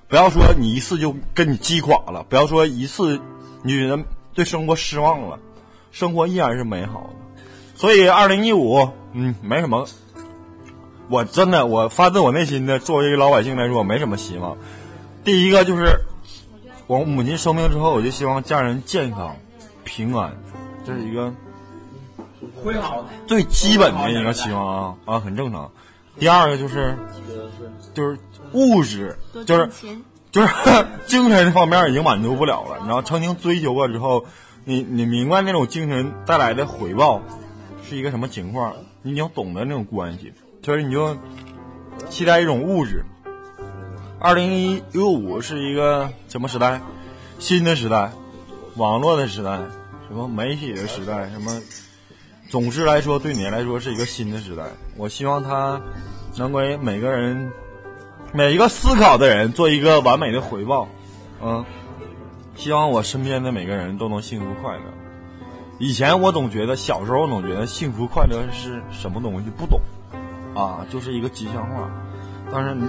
[0.09, 3.21] 不要说你一次就跟你击垮了，不要说一次
[3.63, 3.97] 你觉得
[4.33, 5.39] 对生活失望了，
[5.91, 7.41] 生活依然是美好的。
[7.75, 9.87] 所以，二零一五，嗯，没什么。
[11.09, 14.57] 我真的，我发自我内心的，作为一个老百姓来说，没什么希望。
[15.23, 16.01] 第一个就是，
[16.89, 19.35] 我母亲生病之后，我就希望家人健康、
[19.83, 20.35] 平安，
[20.83, 21.31] 这是一个
[22.63, 23.09] 会好的。
[23.27, 25.71] 最基本的一个期望啊啊，很正常。
[26.17, 26.97] 第二个就是
[27.93, 28.17] 就是
[28.53, 29.15] 物质，
[29.45, 29.69] 就是
[30.31, 30.51] 就是
[31.05, 32.77] 精神方面已经满足不了了。
[32.79, 34.25] 然后曾经追求过之后，
[34.65, 37.21] 你你明白那种精神带来的回报
[37.87, 38.73] 是一个什么情况，
[39.03, 40.33] 你已经懂得那种关系，
[40.65, 41.15] 所以你就
[42.09, 43.05] 期待一种物质。
[44.21, 46.81] 二零一六五是一个什么时代？
[47.39, 48.11] 新的时代，
[48.75, 49.57] 网络的时代，
[50.09, 51.57] 什么媒体的时代，什么。
[52.49, 54.63] 总之来说，对你来说是一个新的时代。
[54.97, 55.79] 我希望它
[56.35, 57.49] 能给每个人、
[58.33, 60.85] 每一个思考的人做一个完美的回报。
[61.41, 61.63] 嗯，
[62.55, 64.83] 希望我身边的每个人都能幸福快乐。
[65.77, 69.79] 以前我总觉得，小时候总觉得幸福快乐是什么东西，不懂
[70.53, 71.89] 啊，就是一个吉祥话。
[72.51, 72.85] 但是你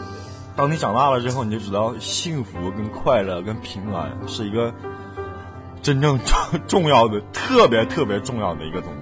[0.56, 4.72] 当你长大了之后，你就知道幸福跟快乐跟平安是一个
[5.82, 6.18] 真正
[6.66, 8.98] 重 要的、特别特别重要的一个东西。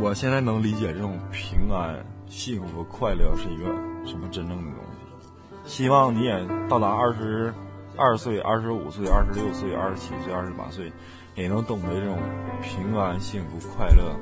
[0.00, 3.66] 我现在能理解这种平安、幸福、快乐是一个
[4.06, 5.00] 什么真正的东西。
[5.64, 7.52] 希望你也到达二十
[7.96, 10.90] 二岁、二十五岁、二十六岁、二十七岁、二十八岁，
[11.34, 12.18] 也能懂得这种
[12.62, 14.16] 平安、幸福、快乐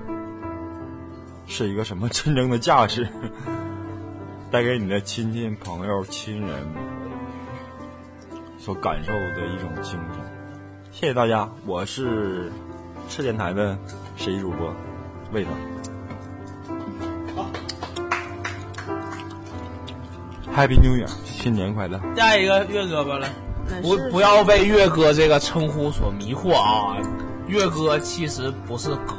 [1.47, 3.09] 是一个什么真正的价值，
[4.51, 6.51] 带给你的亲戚、朋友、亲人
[8.59, 10.21] 所感受的一种精神。
[10.91, 12.51] 谢谢大家，我是
[13.09, 13.79] 赤电台的
[14.17, 14.75] 十一主播。
[15.33, 15.53] 魏腾
[20.53, 22.01] ，Happy New Year，新年快乐！
[22.17, 23.31] 下一个月哥吧，来，
[23.81, 26.97] 不不要被月哥这个称呼所迷惑啊！
[27.47, 29.15] 月哥其实不是哥，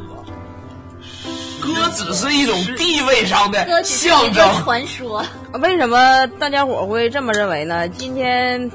[1.61, 4.45] 哥只是一种地位上的象征。
[4.63, 5.23] 传说。
[5.61, 7.87] 为什么大家伙会这么认为呢？
[7.87, 8.71] 今天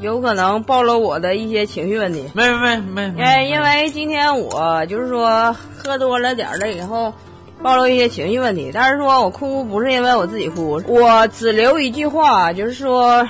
[0.00, 2.30] 有可能暴露我的一些情绪问题。
[2.34, 7.12] 没没没没，哎，因为今天我就是说喝多了点了以后，
[7.62, 8.70] 暴露一些情绪问题。
[8.72, 13.28] 但是说我哭不是因为我自己哭，我只留一句话，就是说，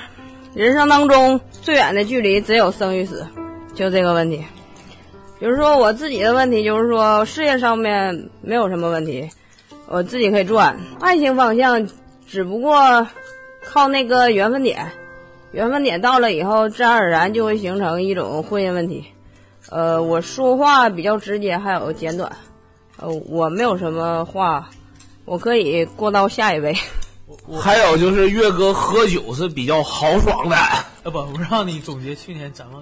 [0.53, 3.25] 人生当中最远的距离只有生与死，
[3.73, 4.45] 就这个问题。
[5.41, 9.27] 就是说我自己的问题，就是说事业上面没有什么问题，
[9.87, 10.79] 我自己可以赚。
[10.99, 11.89] 爱情方向
[12.27, 13.07] 只不过
[13.63, 14.91] 靠那个缘分点。
[15.51, 19.03] 缘分点到了以后，自然而然就会形成一种婚姻问题。
[19.69, 22.31] 呃，我说话比较直接，还有简短。
[22.97, 24.69] 呃，我没有什么话，
[25.25, 26.73] 我可以过到下一位。
[27.59, 30.55] 还有就是岳哥喝酒是比较豪爽的。
[31.03, 32.81] 呃不，我让你总结去年展望。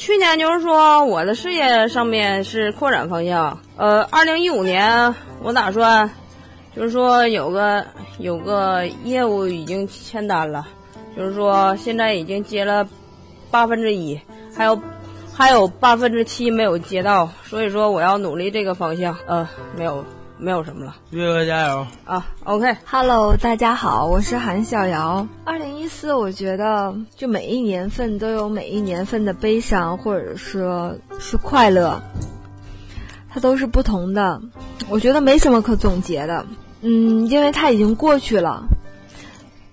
[0.00, 3.60] 去年就是说我的事业上面是扩展方向。
[3.76, 6.10] 呃，二零一五年我打算
[6.74, 7.84] 就是说有个
[8.18, 10.66] 有个业务已经签单了。
[11.14, 12.88] 就是说，现在已经接了
[13.50, 14.18] 八分之一，
[14.56, 14.80] 还有
[15.34, 19.14] 还有八分之七没有接到，所以说我要努力这个方向。
[19.26, 19.46] 呃，
[19.76, 20.02] 没有
[20.40, 25.26] 没有什么了，月哥加油啊！OK，Hello，、okay、大家好，我是韩小瑶。
[25.44, 32.00] 二零一四，我觉得就每一年份都有每一年份的悲伤，或者说是快乐，
[33.28, 34.40] 它都是不同的。
[34.88, 36.46] 我觉得没什么可总结的，
[36.80, 38.64] 嗯，因为它已经过去了，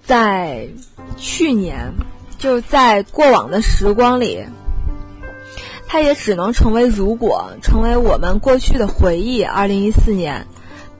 [0.04, 0.68] 在。
[1.20, 1.94] 去年，
[2.38, 4.46] 就在过往的时光里，
[5.88, 9.42] 它也只能成为如果，成为我们过去的回忆。
[9.42, 10.46] 二零一四年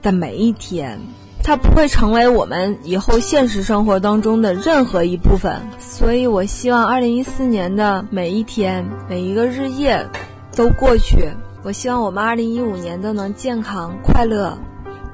[0.02, 1.00] 的每一天，
[1.42, 5.60] 它不会成为我们以后现实生活当中的任何一部分。
[5.78, 10.06] 所以我希望二零一四年的每一天、每一个日夜
[10.54, 11.28] 都过去。
[11.64, 14.56] 我希望我们二零一五年都能健康快乐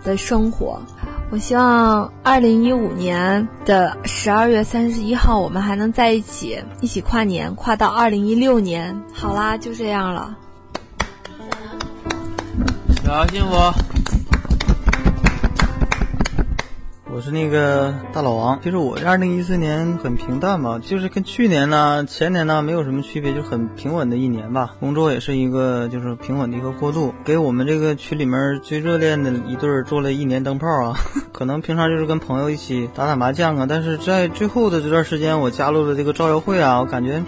[0.04, 0.80] 的生活。
[1.30, 9.02] 我希望二零一五年的十二月三十一号，我们还能在一起，一起跨年，跨到二零一六年。
[9.12, 10.36] 好啦，就这样了。
[13.02, 13.93] 小幸福。
[17.14, 18.58] 我是那个大老王。
[18.60, 24.74] 其实我这二零一四年很平淡吧，就是跟去年呢、前年呢没有什么区别，就很平稳的一年吧。
[24.80, 30.96] 工作也是一个就是平稳的一个过渡，给我们这个群里面最热恋的一对做了一年灯泡啊。
[31.30, 37.22] 可能平常就是跟朋友一起打打麻将啊，但是在最后的这段时间，我加入了这个照耀会啊，我感觉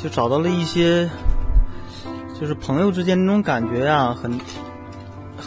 [0.00, 1.10] 就找到了一些。
[2.40, 4.38] 就是朋友之间那种感觉啊、很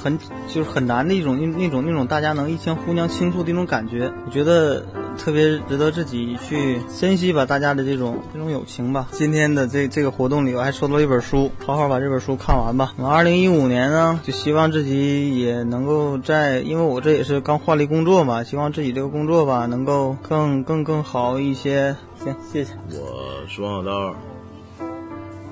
[0.02, 0.18] 很
[0.48, 4.86] 就是很难的一种那那种那种大家能一腔互相倾诉的一种感觉，我觉得
[5.18, 9.08] 特别值得自己去珍惜吧，大家的这种这种友情吧。
[9.12, 12.94] 今天的这这个活动里，我还收到一本书，好好把这本书看完吧。
[12.98, 21.96] 我二零一五年呢，就希望自己也能够在，因为我这也是刚换了一工作嘛，希望自己这个工作吧能够更更更好一些。
[22.24, 22.74] 行，谢谢。
[22.92, 24.16] 我是王小刀，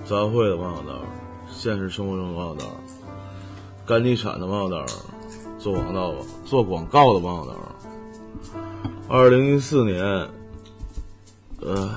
[0.06, 0.94] 招摇会的王小刀，
[1.50, 2.66] 现实生活中的王小刀，
[3.86, 4.86] 干地产的王小刀，
[5.60, 7.58] 做广告的做广告的王小刀。
[9.08, 10.04] 二零一四年，
[11.62, 11.92] 呃，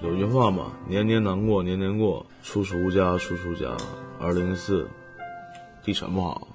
[0.00, 3.76] 有句话嘛，年年难过年年过，处处无家处处家。
[4.20, 4.88] 二零一四，
[5.82, 6.46] 地产不好，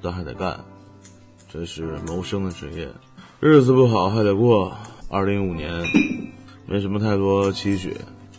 [0.00, 0.58] 但还得干，
[1.46, 2.88] 这是谋生的职业。
[3.38, 4.72] 日子不好还得过。
[5.10, 5.70] 二零一五年，
[6.64, 7.94] 没什么太多期许，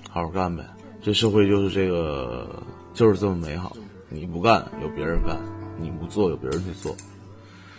[0.10, 0.66] 好好干呗。
[1.04, 2.50] 这社会就是这个，
[2.96, 3.78] 就是这么美好。
[4.10, 5.36] 你不干，有别人干；
[5.78, 6.96] 你不做，有别人去做。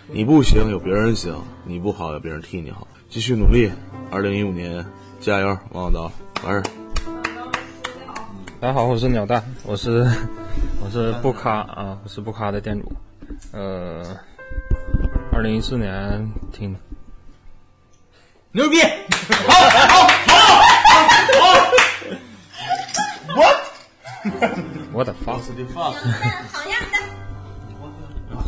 [0.06, 2.86] 你不行，有别人行；你不好，有别人替你好。
[3.08, 3.70] 继续努力。
[4.10, 4.84] 二零一五年，
[5.20, 6.12] 加油，王小刀，
[6.44, 6.62] 完事儿。
[8.60, 10.06] 大家好，我是鸟蛋，我是
[10.84, 12.92] 我是不卡啊，我是不卡的店主。
[13.52, 14.04] 呃，
[15.32, 16.76] 二零一四年挺
[18.52, 18.82] 牛逼！
[18.82, 20.38] 好，好，好，
[21.34, 21.70] 好。
[23.34, 23.56] What？
[24.98, 25.34] 我的发。
[25.38, 25.94] fuck？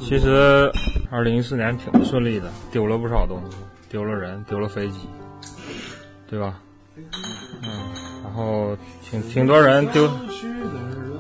[0.01, 0.69] 其实
[1.09, 3.57] 二零一四年挺不顺利的，丢了不少东西，
[3.89, 5.09] 丢了人，丢了飞机，
[6.29, 6.59] 对吧？
[6.97, 7.71] 嗯，
[8.25, 10.11] 然后挺挺多人丢，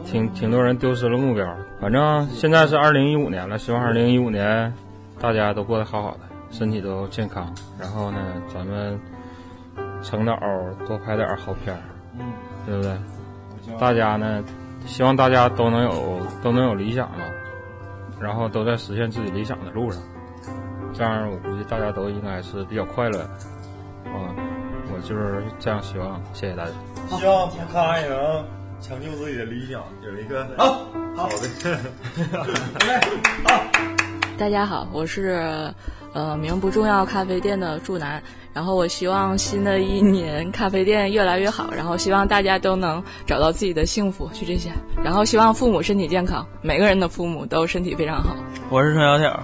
[0.04, 1.46] 挺挺多人丢失了目标。
[1.80, 4.74] 反正现在是二零一五年了，希望二零一五年
[5.20, 6.20] 大家都过得好好的，
[6.50, 7.54] 身体都健康。
[7.78, 8.18] 然后呢，
[8.52, 8.98] 咱们
[10.02, 10.36] 成导
[10.88, 11.80] 多拍点好片
[12.66, 12.98] 对不对？
[13.78, 14.42] 大家呢，
[14.86, 17.24] 希望大家都能有都能有理想嘛，
[18.20, 20.02] 然后都在实现自己理想的路上。
[20.92, 23.24] 这样我估计大家都应该是比较快乐的。
[24.10, 24.34] 啊，
[24.92, 26.72] 我就是这样希望，谢谢大家。
[27.16, 28.44] 希望普卡也能
[28.80, 31.48] 成就自己的理想，有一个好好的。
[34.36, 35.72] 大家好，我是
[36.12, 38.20] 呃名不重要咖啡店的祝南，
[38.52, 44.70] 然后我希望新的一年咖啡店越来越好，然后希望大家都能找到自己的幸福，就这些，
[45.04, 48.34] 然后希望父母身体健康，每个人的父母都身体非常好。
[48.68, 49.40] 我是陈小条。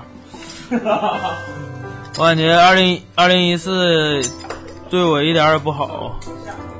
[2.18, 4.22] 我感觉二零二零一四
[4.90, 6.18] 对我一点也不好，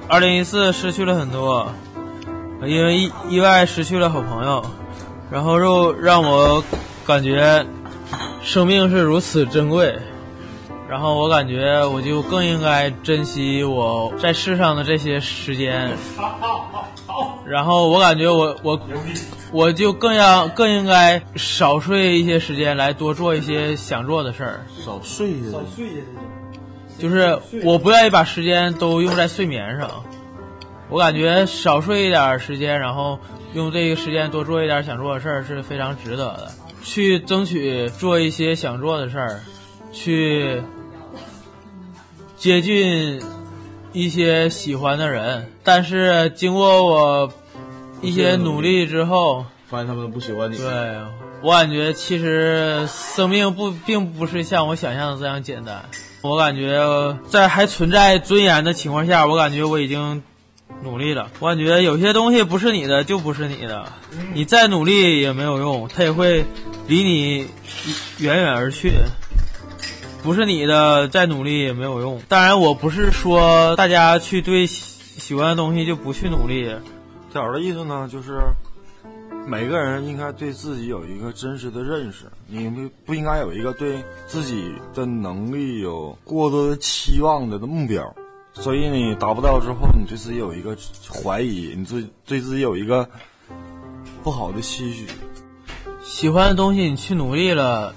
[0.09, 1.71] 二零一四失去了很多，
[2.65, 4.65] 因为意意外失去了好朋友，
[5.31, 6.65] 然后又让我
[7.07, 7.65] 感觉
[8.43, 9.97] 生命是如此珍贵，
[10.89, 15.91] 然后我感觉我就更应该珍惜我在世上的这些时间，
[17.45, 18.81] 然后我感觉我我
[19.53, 24.67] 我就更要更应该少睡一些时间，来多做一些想做的事儿。
[24.85, 26.05] 少睡一些，少睡一些，
[26.99, 29.91] 就是我不愿意把时间都用在睡眠上。
[30.89, 33.19] 我感觉少睡一点时间，然后
[33.55, 36.49] 用这个时间多做一点想做的事儿是非常值得的。
[36.85, 39.41] 去争取做一些想做的事儿，
[39.93, 40.63] 去
[42.37, 43.23] 接近
[43.93, 45.51] 一些喜欢的人。
[45.65, 47.33] 但是经过我
[48.01, 50.57] 一些努力之后，发现他们都不喜欢你。
[50.57, 50.67] 对
[51.43, 55.85] 我感觉，其实生命不并不是像我想象的这样简单。
[56.23, 60.23] 我感觉在还存在尊严的情况下，我感觉我已经
[60.83, 61.31] 努力了。
[61.39, 63.93] 我感觉有些东西不是你的就不是你的，
[64.35, 66.45] 你再努力也没有用，它也会
[66.89, 67.49] 离你
[68.19, 68.93] 远远而去。
[70.27, 72.21] 不是你的，再努力也没有用。
[72.27, 76.69] 当然，我不是说大家去对喜喜欢的东西就不去努力。
[77.33, 78.41] 小儿的意思呢，就是
[79.47, 88.13] 每个人应该对自己有一个真实的认识，你不不应该有一个对自己的能力有过多的期望的目标。
[88.53, 90.77] 所以你达不到之后，你对自己有一个
[91.09, 93.09] 怀疑，你自对自己有一个
[94.25, 95.07] 不好的期许。
[96.03, 97.95] 喜欢的东西，你去努力了，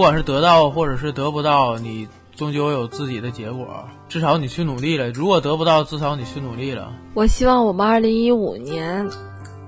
[0.00, 3.84] 不管是得到或者是得不到，你终究有自己的结果。
[4.08, 6.90] 至少你去努力了，如果得不到，至少你去努力了。
[7.12, 9.06] 我希望我们二零一五年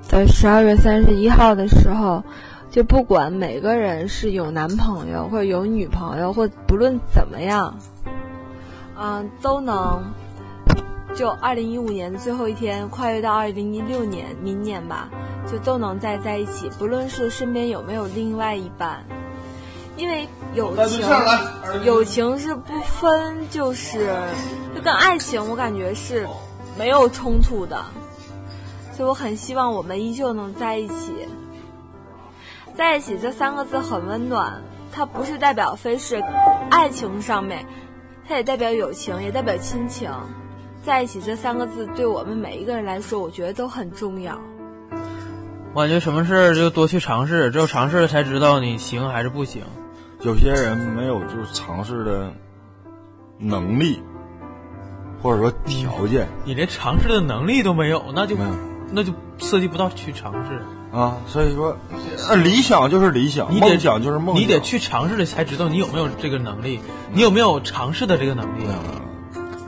[0.09, 2.24] 的十二月三十一号的时候，
[2.70, 7.76] 就不管每个人是有男朋友或者有女朋友，或不论怎么样，
[8.99, 10.03] 嗯，都能
[11.14, 15.11] 就二零一五年的最后一天跨越到二零一六年，明年吧，
[15.47, 19.05] 就都能再在一起，不论是身边有没有另外一半，
[20.03, 21.07] 因为友情，
[21.84, 24.12] 友情是不分，就是
[24.74, 26.26] 就跟爱情，我感觉是
[26.76, 27.80] 没有冲突的，
[28.92, 31.28] 所以我很希望我们依旧能在一起。
[32.76, 36.20] 在一起这三个字很温暖，它不是代表非是
[36.68, 37.64] 爱情上面，
[38.26, 40.11] 它也代表友情，也代表亲情。
[40.82, 44.36] 在一起这三个字对我们每一个人来说，我觉得都很重要。
[45.74, 49.62] 我感觉什么事儿就多去尝试，只有尝试了才知道你行还是不行。
[50.25, 52.33] 有些人没有就是尝试的
[53.39, 54.01] 能力，
[55.20, 58.37] 或者说条件你连尝试的能力都没有，那就
[58.91, 60.62] 那就涉及不到去尝试。
[60.97, 61.77] 啊，所以说，
[62.29, 66.81] 呃，理想就是理想，你得梦想就是梦想，你得去尝试了才知道你有没有这个能力，
[67.12, 68.64] 你有没有尝试的这个能力。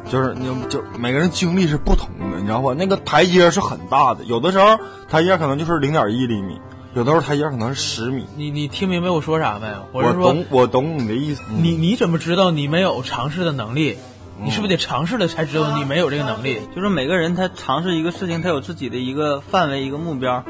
[0.06, 2.74] 就是你就每个人经历是不同的，你知道吧？
[2.78, 4.78] 那个台阶是很大的，有的时候
[5.08, 6.60] 台阶可能就是零点一厘米，
[6.94, 8.24] 有的时候台阶可能是十米。
[8.36, 9.86] 你你听明白我说啥没有？
[9.92, 11.42] 我是说，懂，我懂你的意思。
[11.48, 13.98] 你你怎么知道你没有尝试的能力？
[14.40, 16.60] 你是不是得尝试了才知道你没有这个能力？
[16.74, 20.44] 就是每个人他尝试一个事情，他有自己的一个范围、一个目标，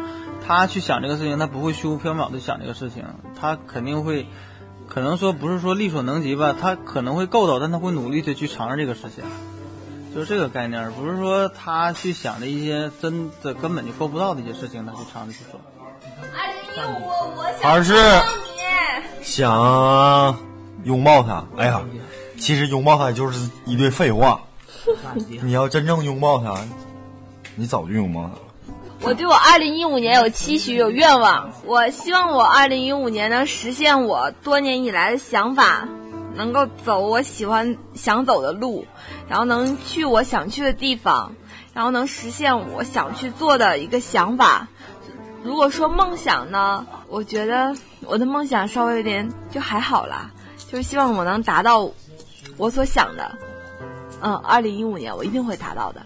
[0.47, 3.05] 他去想这个事情，他不会虚无缥缈的想这个事情，
[3.39, 4.27] 他肯定会，
[4.89, 9.25] 可能说不是说力所能及吧，他可能会够到，但他会努力的去尝试这个事情，
[10.15, 15.61] 就是这个概念，不是说他去想的一些真的根本就够不到的一些事情，他去尝试去做。
[17.63, 17.95] 而是
[19.23, 20.37] 想
[20.85, 21.45] 拥抱他。
[21.57, 21.81] 哎呀，
[22.39, 24.41] 其实拥抱他就是一堆废话。
[25.43, 26.55] 你要真正拥抱他，
[27.57, 28.39] 你早就拥抱他了。
[29.01, 31.51] 我对我二零一五年有期许，有愿望。
[31.65, 35.89] 我希望我二零一五年能实现我多年以来的想法，
[36.35, 38.87] 能够走我喜欢想走的路，
[39.29, 41.35] 然后能去我想去的地方，
[41.75, 44.69] 然后能实现我想去做的一个想法。
[45.45, 50.31] 如果说梦想呢，我觉得我的梦想稍微有点就还好啦，
[50.71, 51.87] 就是希望我能达到
[52.57, 53.31] 我所想的。
[54.23, 56.03] 嗯，二零一五年我一定会达到的。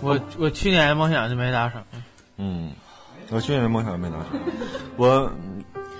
[0.00, 1.80] 我我去年的梦想就没达成。
[2.36, 2.72] 嗯，
[3.30, 4.40] 我去年的梦想没达成。
[4.96, 5.30] 我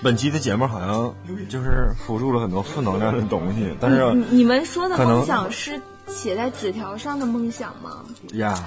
[0.03, 1.15] 本期的节目好像
[1.49, 8.65] 就是辅助了很多负能量的东西，但是你你们说的梦想是写在纸条上的梦想吗呀，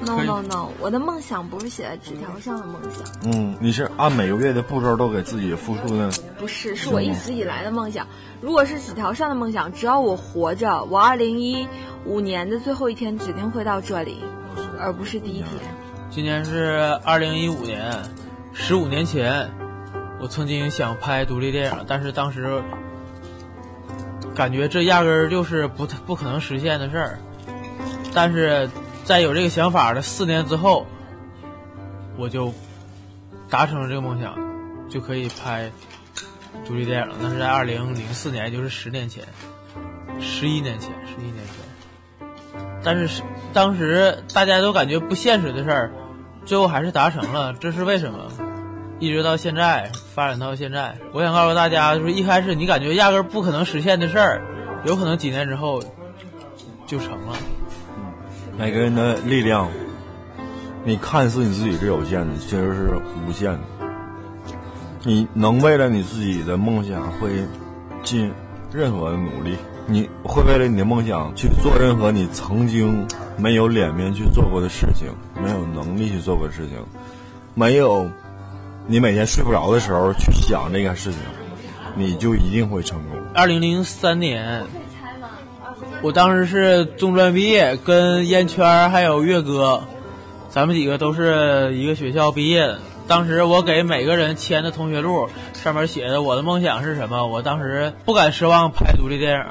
[0.00, 8.06] ？No No No，我的梦想不是写在纸条上的梦想，嗯，你是按每个月的步骤都给自己付出的，不是，是我一直以来的梦想。
[8.40, 11.68] 如果是纸条上的梦想，只要我活着，我二零一
[12.06, 14.24] 五年的最后一天指定会到这里，
[14.78, 15.48] 而不是第一天。
[16.10, 17.92] 今年是二零一五年，
[18.52, 19.50] 十五年前，
[20.18, 22.62] 我曾经想拍独立电影，但是当时
[24.34, 27.18] 感觉这压根儿就是不太不可能实现的事儿。
[28.12, 28.68] 但是
[29.10, 30.86] 在有这个想法的四年之后，
[32.16, 32.54] 我就
[33.48, 34.38] 达成了这个梦想，
[34.88, 35.68] 就可以拍
[36.64, 37.16] 独立电影了。
[37.20, 39.24] 那是在二零零四年，也就是十年前，
[40.20, 42.28] 十一年前，十一年前。
[42.84, 45.92] 但是是当时大家都感觉不现实的事儿，
[46.44, 48.30] 最后还是达成了，这是为什么？
[49.00, 54.40] 一直到现在发展到现在，我想告诉大家，就是一开始你感觉压根儿不可能实现的事儿，
[54.84, 55.82] 有可能几年之后
[56.86, 57.34] 就成了。
[58.60, 59.70] 每个人的力量，
[60.84, 62.90] 你看似你自己是有限的，其实是
[63.26, 63.60] 无限的。
[65.02, 67.30] 你能为了你自己的梦想会
[68.02, 68.30] 尽
[68.70, 69.56] 任何的努力，
[69.86, 73.08] 你会为了你的梦想去做任何你曾经
[73.38, 75.08] 没有脸面去做过的事情，
[75.42, 76.76] 没有能力去做过的事情，
[77.54, 78.06] 没有
[78.86, 81.20] 你每天睡不着的时候去想这个事情，
[81.96, 83.18] 你就一定会成功。
[83.32, 84.62] 二零零三年，
[86.02, 89.82] 我当时是中专毕业，跟烟圈儿还有月哥，
[90.48, 92.78] 咱们几个都是一个学校毕业的。
[93.06, 97.26] 当时我给每个人签的同学录，上面写的我的梦想是什么。
[97.26, 99.44] 我当时不敢奢望拍独立电影，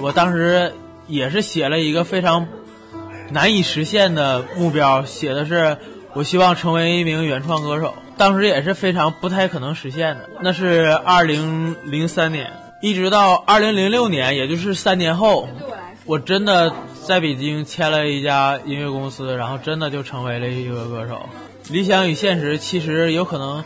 [0.00, 0.72] 我当时
[1.08, 2.46] 也是写了一个非常
[3.30, 5.76] 难以实现的目标，写的是
[6.12, 7.94] 我希望成为一名原创歌手。
[8.16, 10.30] 当时也是非常不太可能实现的。
[10.40, 15.48] 那是二零零三年，一直到二零零六年，也就是三年后，
[16.06, 16.72] 我真的
[17.04, 21.28] 在北京签了一家音乐公司，然后真的就成为了一个歌手。
[21.68, 23.64] 理想与现实其实有可能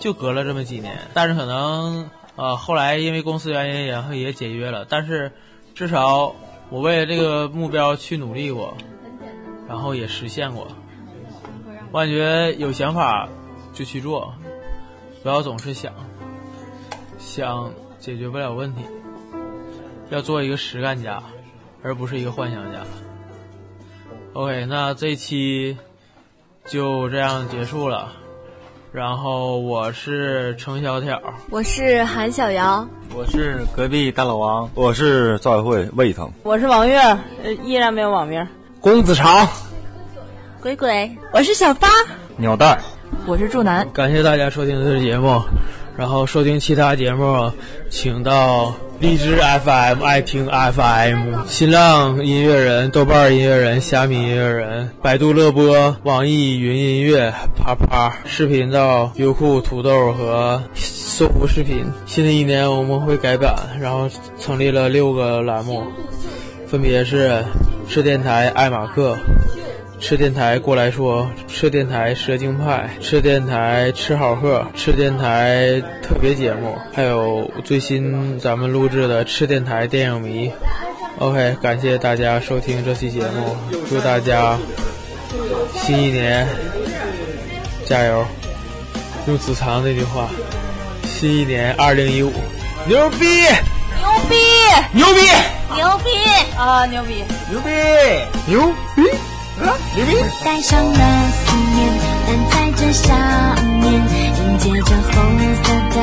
[0.00, 4.84] 就隔了这么几年，但是可能呃后来因为公司原因，然后也解约了。
[4.88, 5.30] 但是
[5.76, 6.34] 至少
[6.70, 8.76] 我为了这个目标去努力过，
[9.68, 10.66] 然后也实现过。
[11.92, 13.28] 我感觉有想法
[13.72, 14.34] 就去做，
[15.22, 15.92] 不要总是想，
[17.16, 17.70] 想
[18.00, 18.82] 解决不了问题，
[20.10, 21.22] 要做一个实干家，
[21.86, 22.80] 而不是一个幻想家。
[24.32, 25.78] OK，那这期
[26.66, 28.10] 就这样结束了。
[28.90, 32.84] 然后我是程小挑，我是韩小瑶，
[33.14, 36.98] 我是隔壁大老王，我是赵小慧胃疼，我是王月，
[37.44, 38.44] 呃，依然没有网名。
[38.80, 39.46] 公子长，
[40.60, 41.86] 鬼鬼，我是小八，
[42.36, 42.80] 鸟蛋，
[43.26, 43.88] 我是祝南。
[43.92, 45.40] 感谢大家收听这期节目，
[45.96, 47.52] 然后收听其他节目，
[47.90, 61.84] 请到荔枝 FM、爱听 FM、新浪音乐人、豆瓣音乐人、虾米音乐人、百度乐播、网易云音乐、啪啪视频到优酷、土豆和搜狐视频。
[62.06, 64.08] 新的一年我们会改版，然后
[64.40, 65.82] 成立了六个栏目，
[66.66, 67.44] 分别是
[67.86, 69.14] 吃电台、爱马克。
[69.98, 80.52] 吃电台过来说，吃电台蛇精派，吃电台吃好喝，吃电台特别节目，还有最新咱们录制的吃电台电影迷。
[81.18, 83.56] OK，感谢大家收听这期节目，
[83.88, 84.58] 祝大家
[85.74, 86.46] 新一年
[87.84, 88.24] 加油！
[89.26, 90.28] 用子藏那句话，
[91.04, 92.32] 新一年二零一五，
[92.86, 93.26] 牛逼！
[93.98, 94.36] 牛逼！
[94.92, 95.20] 牛逼！
[95.74, 96.10] 牛逼！
[96.56, 97.24] 啊，牛逼！
[97.50, 97.70] 牛逼！
[98.46, 99.02] 牛逼！
[99.58, 100.10] 牛逼！
[100.44, 100.98] 带上了
[101.32, 101.78] 思念，
[102.26, 103.08] 但在这想
[103.80, 105.14] 念迎接着红
[105.62, 105.96] 色的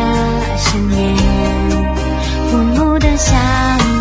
[0.57, 0.99] 盛宴。
[2.49, 3.35] 父母的想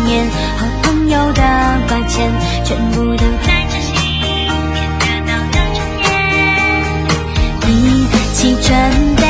[0.05, 0.11] 念，
[0.57, 1.41] 好朋友的
[1.87, 2.31] 挂牵，
[2.65, 6.03] 全部都在这新年得到的春天。
[7.67, 7.71] 一
[8.35, 8.69] 起准
[9.17, 9.23] 备